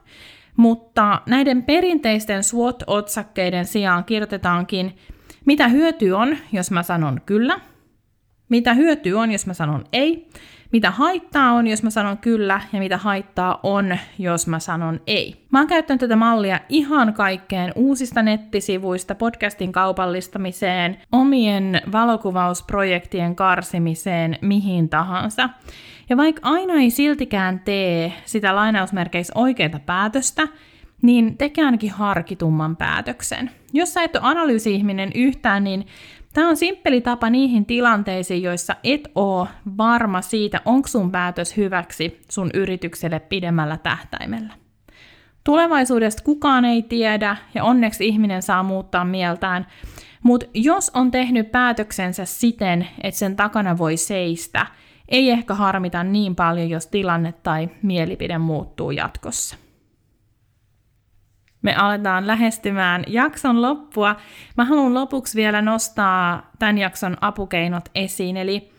mutta 0.57 1.21
näiden 1.27 1.63
perinteisten 1.63 2.43
SWOT-otsakkeiden 2.43 3.65
sijaan 3.65 4.05
kirjoitetaankin, 4.05 4.97
mitä 5.45 5.69
hyöty 5.69 6.11
on, 6.11 6.37
jos 6.53 6.71
mä 6.71 6.83
sanon 6.83 7.21
kyllä, 7.27 7.61
mitä 8.49 8.75
hyöty 8.75 9.13
on, 9.13 9.33
jos 9.33 9.47
mä 9.47 9.55
sanon 9.55 9.85
ei, 9.93 10.29
mitä 10.73 10.91
haittaa 10.91 11.53
on, 11.53 11.67
jos 11.67 11.83
mä 11.83 11.91
sanon 11.91 12.19
kyllä, 12.19 12.61
ja 12.73 12.79
mitä 12.79 12.99
haittaa 12.99 13.61
on, 13.63 13.99
jos 14.19 14.47
mä 14.47 14.59
sanon 14.59 15.01
ei. 15.07 15.47
Mä 15.51 15.59
oon 15.59 15.69
käyttänyt 15.69 16.01
tätä 16.01 16.17
mallia 16.17 16.61
ihan 16.69 17.15
kaikkeen 17.15 17.73
uusista 17.77 18.23
nettisivuista, 18.23 19.15
podcastin 19.15 19.73
kaupallistamiseen, 19.73 20.97
omien 21.13 21.81
valokuvausprojektien 21.93 23.37
karsimiseen, 23.37 24.39
mihin 24.43 24.89
tahansa. 24.89 25.49
Ja 26.09 26.17
vaikka 26.17 26.49
aina 26.49 26.75
ei 26.75 26.91
siltikään 26.91 27.61
tee 27.61 28.13
sitä 28.25 28.55
lainausmerkeissä 28.57 29.33
oikeita 29.37 29.81
päätöstä, 29.87 30.49
niin 31.03 31.37
tekee 31.37 31.65
ainakin 31.65 31.91
harkitumman 31.91 32.77
päätöksen. 32.77 33.51
Jos 33.73 33.95
sä 33.95 34.03
et 34.03 34.17
ole 34.17 34.25
analyysi-ihminen 34.25 35.11
yhtään, 35.15 35.65
niin 35.65 35.87
Tämä 36.37 36.49
on 36.49 36.57
simppeli 36.57 37.01
tapa 37.01 37.31
niihin 37.31 37.67
tilanteisiin, 37.67 38.43
joissa 38.43 38.77
et 38.85 39.09
oo 39.15 39.49
varma 39.79 40.23
siitä, 40.23 40.61
onko 40.65 40.89
sun 40.89 41.13
päätös 41.13 41.57
hyväksi 41.57 42.21
sun 42.31 42.51
yritykselle 42.55 43.21
pidemmällä 43.21 43.77
tähtäimellä. 43.77 44.55
Tulevaisuudesta 45.45 46.23
kukaan 46.25 46.65
ei 46.65 46.83
tiedä 46.83 47.37
ja 47.55 47.65
onneksi 47.65 48.07
ihminen 48.07 48.43
saa 48.43 48.63
muuttaa 48.63 49.05
mieltään, 49.05 49.67
mutta 50.23 50.47
jos 50.55 50.91
on 50.95 51.11
tehnyt 51.11 51.53
päätöksensä 51.53 52.25
siten, 52.25 52.89
että 53.03 53.19
sen 53.19 53.37
takana 53.37 53.79
voi 53.79 53.97
seistä, 53.97 54.67
ei 55.09 55.31
ehkä 55.31 55.55
harmita 55.55 56.05
niin 56.05 56.35
paljon, 56.35 56.71
jos 56.71 56.87
tilanne 56.87 57.35
tai 57.43 57.69
mielipide 57.83 58.39
muuttuu 58.39 58.91
jatkossa 58.91 59.57
me 61.67 61.75
aletaan 61.75 62.27
lähestymään 62.27 63.05
jakson 63.07 63.63
loppua. 63.63 64.17
Mä 64.57 64.65
haluan 64.65 64.95
lopuksi 64.95 65.37
vielä 65.37 65.63
nostaa 65.63 66.51
tämän 66.59 66.79
jakson 66.79 67.17
apukeinot 67.21 67.89
esiin, 67.95 68.37
eli 68.37 68.71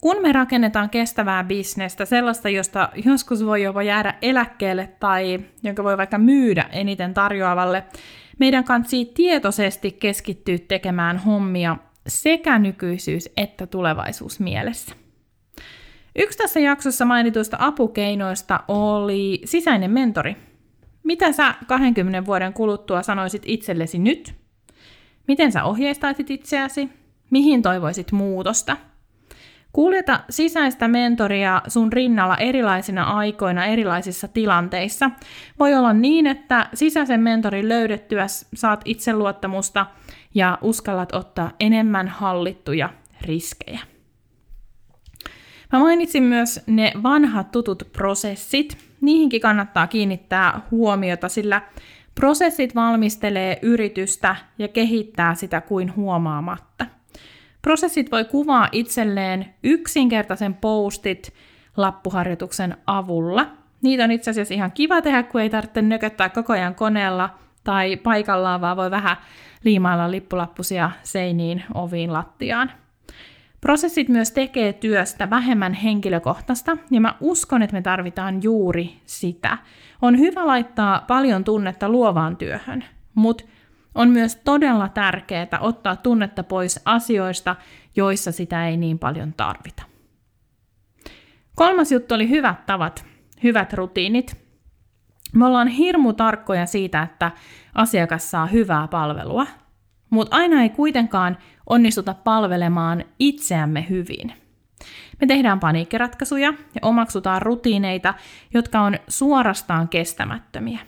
kun 0.00 0.16
me 0.22 0.32
rakennetaan 0.32 0.90
kestävää 0.90 1.44
bisnestä, 1.44 2.04
sellaista, 2.04 2.48
josta 2.48 2.88
joskus 3.04 3.46
voi 3.46 3.62
jopa 3.62 3.82
jäädä 3.82 4.14
eläkkeelle 4.22 4.86
tai 5.00 5.40
jonka 5.62 5.84
voi 5.84 5.96
vaikka 5.96 6.18
myydä 6.18 6.68
eniten 6.72 7.14
tarjoavalle, 7.14 7.84
meidän 8.38 8.64
kansi 8.64 9.04
tietoisesti 9.14 9.92
keskittyä 9.92 10.58
tekemään 10.68 11.18
hommia 11.18 11.76
sekä 12.06 12.58
nykyisyys 12.58 13.28
että 13.36 13.66
tulevaisuus 13.66 14.40
mielessä. 14.40 14.94
Yksi 16.16 16.38
tässä 16.38 16.60
jaksossa 16.60 17.04
mainituista 17.04 17.56
apukeinoista 17.60 18.60
oli 18.68 19.40
sisäinen 19.44 19.90
mentori, 19.90 20.47
mitä 21.02 21.32
sä 21.32 21.54
20 21.66 22.26
vuoden 22.26 22.52
kuluttua 22.52 23.02
sanoisit 23.02 23.42
itsellesi 23.46 23.98
nyt? 23.98 24.34
Miten 25.28 25.52
sä 25.52 25.64
ohjeistaisit 25.64 26.30
itseäsi? 26.30 26.88
Mihin 27.30 27.62
toivoisit 27.62 28.12
muutosta? 28.12 28.76
Kuljeta 29.72 30.20
sisäistä 30.30 30.88
mentoria 30.88 31.62
sun 31.68 31.92
rinnalla 31.92 32.36
erilaisina 32.36 33.04
aikoina 33.04 33.66
erilaisissa 33.66 34.28
tilanteissa. 34.28 35.10
Voi 35.58 35.74
olla 35.74 35.92
niin, 35.92 36.26
että 36.26 36.68
sisäisen 36.74 37.20
mentorin 37.20 37.68
löydettyä 37.68 38.26
saat 38.54 38.80
itseluottamusta 38.84 39.86
ja 40.34 40.58
uskallat 40.62 41.14
ottaa 41.14 41.50
enemmän 41.60 42.08
hallittuja 42.08 42.88
riskejä. 43.20 43.80
Mä 45.72 45.78
mainitsin 45.78 46.22
myös 46.22 46.60
ne 46.66 46.92
vanhat 47.02 47.50
tutut 47.50 47.82
prosessit, 47.92 48.87
niihinkin 49.00 49.40
kannattaa 49.40 49.86
kiinnittää 49.86 50.60
huomiota, 50.70 51.28
sillä 51.28 51.62
prosessit 52.14 52.74
valmistelee 52.74 53.58
yritystä 53.62 54.36
ja 54.58 54.68
kehittää 54.68 55.34
sitä 55.34 55.60
kuin 55.60 55.96
huomaamatta. 55.96 56.86
Prosessit 57.62 58.10
voi 58.10 58.24
kuvaa 58.24 58.68
itselleen 58.72 59.54
yksinkertaisen 59.62 60.54
postit 60.54 61.34
lappuharjoituksen 61.76 62.76
avulla. 62.86 63.46
Niitä 63.82 64.04
on 64.04 64.10
itse 64.10 64.30
asiassa 64.30 64.54
ihan 64.54 64.72
kiva 64.72 65.02
tehdä, 65.02 65.22
kun 65.22 65.40
ei 65.40 65.50
tarvitse 65.50 65.82
nököttää 65.82 66.28
koko 66.28 66.52
ajan 66.52 66.74
koneella 66.74 67.30
tai 67.64 67.96
paikallaan, 67.96 68.60
vaan 68.60 68.76
voi 68.76 68.90
vähän 68.90 69.16
liimailla 69.64 70.10
lippulappusia 70.10 70.90
seiniin, 71.02 71.64
oviin, 71.74 72.12
lattiaan. 72.12 72.72
Prosessit 73.68 74.08
myös 74.08 74.30
tekee 74.30 74.72
työstä 74.72 75.30
vähemmän 75.30 75.72
henkilökohtaista, 75.72 76.76
ja 76.90 77.00
mä 77.00 77.14
uskon, 77.20 77.62
että 77.62 77.76
me 77.76 77.82
tarvitaan 77.82 78.42
juuri 78.42 79.00
sitä. 79.06 79.58
On 80.02 80.18
hyvä 80.18 80.46
laittaa 80.46 81.04
paljon 81.06 81.44
tunnetta 81.44 81.88
luovaan 81.88 82.36
työhön, 82.36 82.84
mutta 83.14 83.44
on 83.94 84.10
myös 84.10 84.36
todella 84.36 84.88
tärkeää 84.88 85.58
ottaa 85.60 85.96
tunnetta 85.96 86.42
pois 86.42 86.80
asioista, 86.84 87.56
joissa 87.96 88.32
sitä 88.32 88.68
ei 88.68 88.76
niin 88.76 88.98
paljon 88.98 89.32
tarvita. 89.32 89.82
Kolmas 91.56 91.92
juttu 91.92 92.14
oli 92.14 92.28
hyvät 92.28 92.66
tavat, 92.66 93.04
hyvät 93.42 93.72
rutiinit. 93.72 94.36
Me 95.34 95.46
ollaan 95.46 95.68
hirmu 95.68 96.12
tarkkoja 96.12 96.66
siitä, 96.66 97.02
että 97.02 97.30
asiakas 97.74 98.30
saa 98.30 98.46
hyvää 98.46 98.88
palvelua, 98.88 99.46
mutta 100.10 100.36
aina 100.36 100.62
ei 100.62 100.68
kuitenkaan 100.68 101.38
onnistuta 101.68 102.14
palvelemaan 102.14 103.04
itseämme 103.18 103.86
hyvin. 103.88 104.32
Me 105.20 105.26
tehdään 105.26 105.60
paniikkiratkaisuja 105.60 106.54
ja 106.74 106.80
omaksutaan 106.82 107.42
rutiineita, 107.42 108.14
jotka 108.54 108.80
on 108.80 108.94
suorastaan 109.08 109.88
kestämättömiä. 109.88 110.78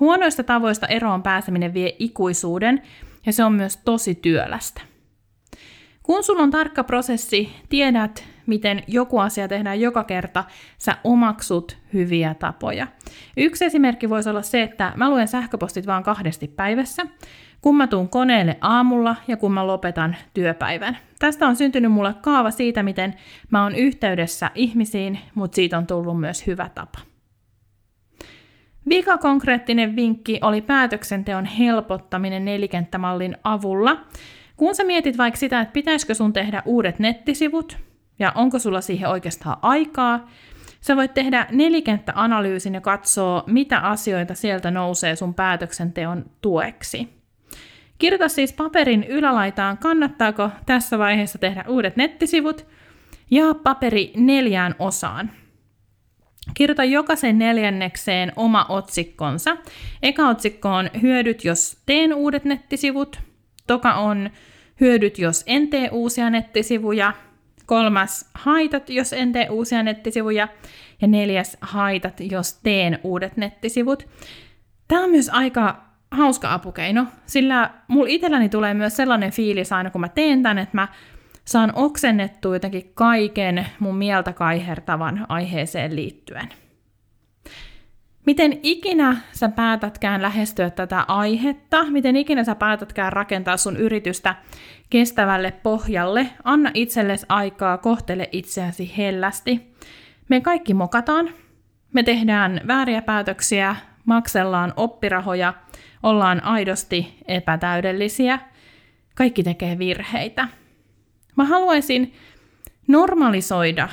Huonoista 0.00 0.42
tavoista 0.42 0.86
eroon 0.86 1.22
pääseminen 1.22 1.74
vie 1.74 1.96
ikuisuuden 1.98 2.82
ja 3.26 3.32
se 3.32 3.44
on 3.44 3.52
myös 3.52 3.76
tosi 3.76 4.14
työlästä. 4.14 4.80
Kun 6.02 6.24
sulla 6.24 6.42
on 6.42 6.50
tarkka 6.50 6.84
prosessi, 6.84 7.56
tiedät 7.68 8.24
miten 8.46 8.82
joku 8.86 9.18
asia 9.18 9.48
tehdään 9.48 9.80
joka 9.80 10.04
kerta, 10.04 10.44
sä 10.78 10.96
omaksut 11.04 11.76
hyviä 11.92 12.34
tapoja. 12.34 12.86
Yksi 13.36 13.64
esimerkki 13.64 14.10
voisi 14.10 14.30
olla 14.30 14.42
se, 14.42 14.62
että 14.62 14.92
mä 14.96 15.10
luen 15.10 15.28
sähköpostit 15.28 15.86
vaan 15.86 16.02
kahdesti 16.02 16.48
päivässä, 16.48 17.06
kun 17.64 17.76
mä 17.76 17.86
tuun 17.86 18.08
koneelle 18.08 18.56
aamulla 18.60 19.16
ja 19.28 19.36
kun 19.36 19.52
mä 19.52 19.66
lopetan 19.66 20.16
työpäivän. 20.34 20.98
Tästä 21.18 21.46
on 21.46 21.56
syntynyt 21.56 21.92
mulle 21.92 22.14
kaava 22.22 22.50
siitä, 22.50 22.82
miten 22.82 23.14
mä 23.50 23.62
oon 23.62 23.74
yhteydessä 23.74 24.50
ihmisiin, 24.54 25.18
mutta 25.34 25.54
siitä 25.54 25.78
on 25.78 25.86
tullut 25.86 26.20
myös 26.20 26.46
hyvä 26.46 26.70
tapa. 26.74 26.98
Vika 28.88 29.18
konkreettinen 29.18 29.96
vinkki 29.96 30.38
oli 30.42 30.60
päätöksenteon 30.60 31.44
helpottaminen 31.44 32.44
nelikenttämallin 32.44 33.36
avulla. 33.44 33.96
Kun 34.56 34.74
sä 34.74 34.84
mietit 34.84 35.18
vaikka 35.18 35.38
sitä, 35.38 35.60
että 35.60 35.72
pitäisikö 35.72 36.14
sun 36.14 36.32
tehdä 36.32 36.62
uudet 36.64 36.98
nettisivut 36.98 37.78
ja 38.18 38.32
onko 38.34 38.58
sulla 38.58 38.80
siihen 38.80 39.08
oikeastaan 39.08 39.56
aikaa, 39.62 40.28
sä 40.80 40.96
voit 40.96 41.14
tehdä 41.14 41.46
nelikenttäanalyysin 41.50 42.74
ja 42.74 42.80
katsoa, 42.80 43.44
mitä 43.46 43.78
asioita 43.78 44.34
sieltä 44.34 44.70
nousee 44.70 45.16
sun 45.16 45.34
päätöksenteon 45.34 46.24
tueksi. 46.40 47.23
Kirjoita 47.98 48.28
siis 48.28 48.52
paperin 48.52 49.04
ylälaitaan, 49.04 49.78
kannattaako 49.78 50.50
tässä 50.66 50.98
vaiheessa 50.98 51.38
tehdä 51.38 51.64
uudet 51.68 51.96
nettisivut, 51.96 52.66
ja 53.30 53.54
paperi 53.54 54.12
neljään 54.16 54.74
osaan. 54.78 55.30
Kirjoita 56.54 56.84
jokaisen 56.84 57.38
neljännekseen 57.38 58.32
oma 58.36 58.66
otsikkonsa. 58.68 59.56
Eka 60.02 60.28
otsikko 60.28 60.68
on 60.68 60.90
hyödyt, 61.02 61.44
jos 61.44 61.82
teen 61.86 62.14
uudet 62.14 62.44
nettisivut. 62.44 63.20
Toka 63.66 63.94
on 63.94 64.30
hyödyt, 64.80 65.18
jos 65.18 65.42
en 65.46 65.68
tee 65.68 65.88
uusia 65.92 66.30
nettisivuja. 66.30 67.12
Kolmas 67.66 68.30
haitat, 68.34 68.90
jos 68.90 69.12
en 69.12 69.32
tee 69.32 69.48
uusia 69.50 69.82
nettisivuja. 69.82 70.48
Ja 71.00 71.08
neljäs 71.08 71.56
haitat, 71.60 72.20
jos 72.20 72.54
teen 72.54 72.98
uudet 73.02 73.36
nettisivut. 73.36 74.06
Tämä 74.88 75.04
on 75.04 75.10
myös 75.10 75.28
aika 75.28 75.83
hauska 76.14 76.54
apukeino, 76.54 77.06
sillä 77.26 77.70
mulla 77.88 78.08
itselläni 78.08 78.48
tulee 78.48 78.74
myös 78.74 78.96
sellainen 78.96 79.30
fiilis 79.30 79.72
aina, 79.72 79.90
kun 79.90 80.00
mä 80.00 80.08
teen 80.08 80.42
tän, 80.42 80.58
että 80.58 80.76
mä 80.76 80.88
saan 81.44 81.72
oksennettua 81.74 82.54
jotenkin 82.54 82.92
kaiken 82.94 83.66
mun 83.78 83.96
mieltä 83.96 84.32
kaihertavan 84.32 85.26
aiheeseen 85.28 85.96
liittyen. 85.96 86.48
Miten 88.26 88.60
ikinä 88.62 89.16
sä 89.32 89.48
päätätkään 89.48 90.22
lähestyä 90.22 90.70
tätä 90.70 91.04
aihetta, 91.08 91.84
miten 91.84 92.16
ikinä 92.16 92.44
sä 92.44 92.54
päätätkään 92.54 93.12
rakentaa 93.12 93.56
sun 93.56 93.76
yritystä 93.76 94.34
kestävälle 94.90 95.50
pohjalle, 95.50 96.26
anna 96.44 96.70
itsellesi 96.74 97.26
aikaa, 97.28 97.78
kohtele 97.78 98.28
itseäsi 98.32 98.92
hellästi. 98.96 99.74
Me 100.28 100.40
kaikki 100.40 100.74
mokataan, 100.74 101.30
me 101.92 102.02
tehdään 102.02 102.60
vääriä 102.66 103.02
päätöksiä, 103.02 103.76
maksellaan 104.04 104.72
oppirahoja, 104.76 105.54
ollaan 106.04 106.44
aidosti 106.44 107.18
epätäydellisiä, 107.28 108.38
kaikki 109.14 109.42
tekee 109.42 109.78
virheitä. 109.78 110.48
Mä 111.36 111.44
haluaisin 111.44 112.12
normalisoida 112.88 113.88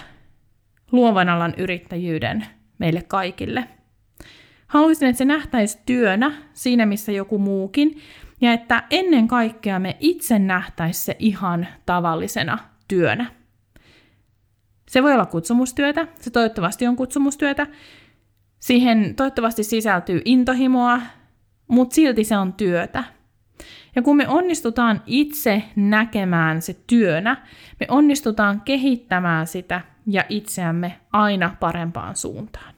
luovan 0.91 1.30
alan 1.30 1.53
yrittäjyyden 1.57 2.45
meille 2.78 3.01
kaikille. 3.01 3.68
Haluaisin, 4.68 5.07
että 5.07 5.18
se 5.18 5.26
nähtäisi 5.26 5.80
työnä 5.86 6.32
siinä, 6.53 6.86
missä 6.86 7.12
joku 7.12 7.38
muukin, 7.38 8.01
ja 8.41 8.53
että 8.53 8.84
ennen 8.89 9.28
kaikkea 9.28 9.80
me 9.80 9.97
itse 9.99 10.39
nähtäisi 10.39 11.01
se 11.01 11.16
ihan 11.20 11.68
tavallisena 11.86 12.57
työnä. 12.88 13.32
Se 14.89 15.03
voi 15.03 15.14
olla 15.14 15.26
kutsumustyötä, 15.26 16.07
se 16.20 16.30
toivottavasti 16.30 16.88
on 16.88 16.95
kutsumustyötä. 16.95 17.68
Siihen 18.59 19.16
toivottavasti 19.16 19.64
sisältyy 19.64 20.22
intohimoa, 20.26 21.01
mutta 21.72 21.96
silti 21.96 22.24
se 22.24 22.38
on 22.38 22.54
työtä. 22.54 23.04
Ja 23.96 24.02
kun 24.02 24.18
me 24.18 24.28
onnistutaan 24.28 25.04
itse 25.06 25.64
näkemään 25.76 26.62
se 26.62 26.76
työnä, 26.88 27.48
me 27.80 27.86
onnistutaan 27.90 28.62
kehittämään 28.62 29.48
sitä 29.48 29.82
ja 30.08 30.24
itseämme 30.30 31.00
aina 31.14 31.56
parempaan 31.60 32.16
suuntaan. 32.16 32.74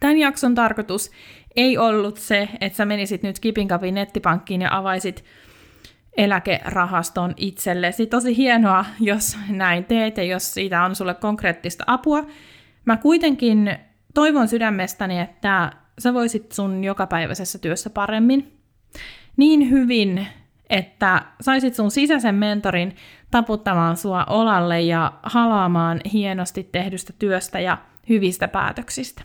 Tämän 0.00 0.18
jakson 0.18 0.54
tarkoitus 0.54 1.10
ei 1.56 1.78
ollut 1.78 2.16
se, 2.16 2.48
että 2.60 2.76
sä 2.76 2.84
menisit 2.84 3.22
nyt 3.22 3.40
Kipinkapin 3.40 3.94
nettipankkiin 3.94 4.62
ja 4.62 4.76
avaisit 4.76 5.24
eläkerahaston 6.16 7.34
itsellesi. 7.36 8.06
Tosi 8.06 8.36
hienoa, 8.36 8.84
jos 9.00 9.38
näin 9.48 9.84
teet 9.84 10.16
ja 10.16 10.24
jos 10.24 10.54
siitä 10.54 10.84
on 10.84 10.94
sulle 10.94 11.14
konkreettista 11.14 11.84
apua. 11.86 12.26
Mä 12.84 12.96
kuitenkin 12.96 13.78
toivon 14.14 14.48
sydämestäni, 14.48 15.20
että 15.20 15.72
sä 15.98 16.14
voisit 16.14 16.52
sun 16.52 16.84
jokapäiväisessä 16.84 17.58
työssä 17.58 17.90
paremmin 17.90 18.52
niin 19.36 19.70
hyvin, 19.70 20.26
että 20.70 21.22
saisit 21.40 21.74
sun 21.74 21.90
sisäisen 21.90 22.34
mentorin 22.34 22.96
taputtamaan 23.30 23.96
sua 23.96 24.24
olalle 24.24 24.80
ja 24.80 25.12
halaamaan 25.22 26.00
hienosti 26.12 26.68
tehdystä 26.72 27.12
työstä 27.18 27.60
ja 27.60 27.78
hyvistä 28.08 28.48
päätöksistä. 28.48 29.22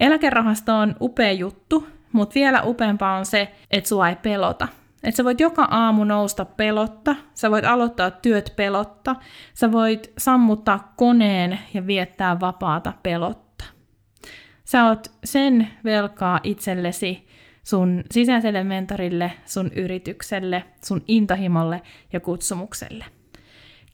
Eläkerahasto 0.00 0.74
on 0.74 0.96
upea 1.00 1.32
juttu, 1.32 1.86
mutta 2.12 2.34
vielä 2.34 2.62
upeampaa 2.62 3.18
on 3.18 3.26
se, 3.26 3.52
että 3.70 3.88
sua 3.88 4.08
ei 4.08 4.16
pelota. 4.16 4.68
Että 5.02 5.16
sä 5.16 5.24
voit 5.24 5.40
joka 5.40 5.68
aamu 5.70 6.04
nousta 6.04 6.44
pelotta, 6.44 7.16
sä 7.34 7.50
voit 7.50 7.64
aloittaa 7.64 8.10
työt 8.10 8.52
pelotta, 8.56 9.16
sä 9.54 9.72
voit 9.72 10.12
sammuttaa 10.18 10.92
koneen 10.96 11.58
ja 11.74 11.86
viettää 11.86 12.40
vapaata 12.40 12.92
pelotta. 13.02 13.47
Sä 14.68 14.84
oot 14.84 15.12
sen 15.24 15.68
velkaa 15.84 16.40
itsellesi, 16.42 17.28
sun 17.64 18.04
sisäiselle 18.10 18.64
mentorille, 18.64 19.32
sun 19.44 19.70
yritykselle, 19.76 20.64
sun 20.84 21.02
intohimolle 21.08 21.82
ja 22.12 22.20
kutsumukselle. 22.20 23.04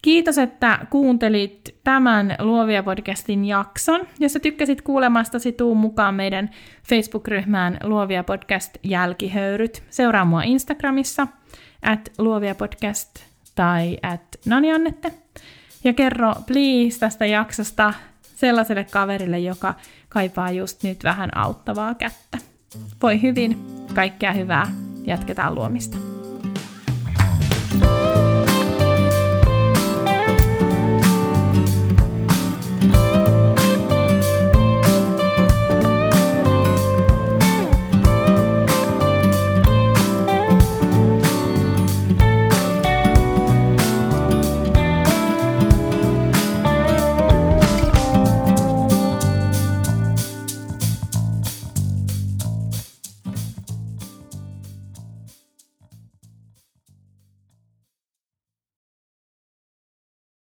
Kiitos, 0.03 0.39
että 0.39 0.87
kuuntelit 0.91 1.77
tämän 1.85 2.37
Luovia 2.39 2.83
podcastin 2.83 3.45
jakson. 3.45 4.01
Jos 4.21 4.33
sä 4.33 4.41
tykkäsit 4.41 4.83
kuulemastasi, 4.83 5.53
tuu 5.53 5.75
mukaan 5.75 6.15
meidän 6.15 6.51
Facebook-ryhmään 6.89 7.79
Luovia 7.83 8.25
podcast 8.25 8.77
jälkihöyryt. 8.83 9.83
Seuraa 9.91 10.25
mua 10.25 10.43
Instagramissa, 10.43 11.27
at 11.83 12.13
Luovia 12.19 12.55
podcast 12.55 13.11
tai 13.55 13.99
at 14.03 14.37
Naniannette. 14.47 15.13
Ja 15.85 15.93
kerro 15.93 16.35
please 16.47 17.01
tästä 17.01 17.27
jaksosta 17.27 17.95
sellaiselle 18.35 18.87
kaverille, 18.91 19.39
joka 19.39 19.75
kaipaa 20.15 20.51
just 20.51 20.83
nyt 20.83 21.05
vähän 21.05 21.37
auttavaa 21.37 21.95
kättä. 21.95 22.39
Voi 23.03 23.23
hyvin, 23.23 23.59
kaikkea 23.95 24.33
hyvää, 24.33 24.71
jatketaan 25.07 25.55
luomista. 25.55 25.97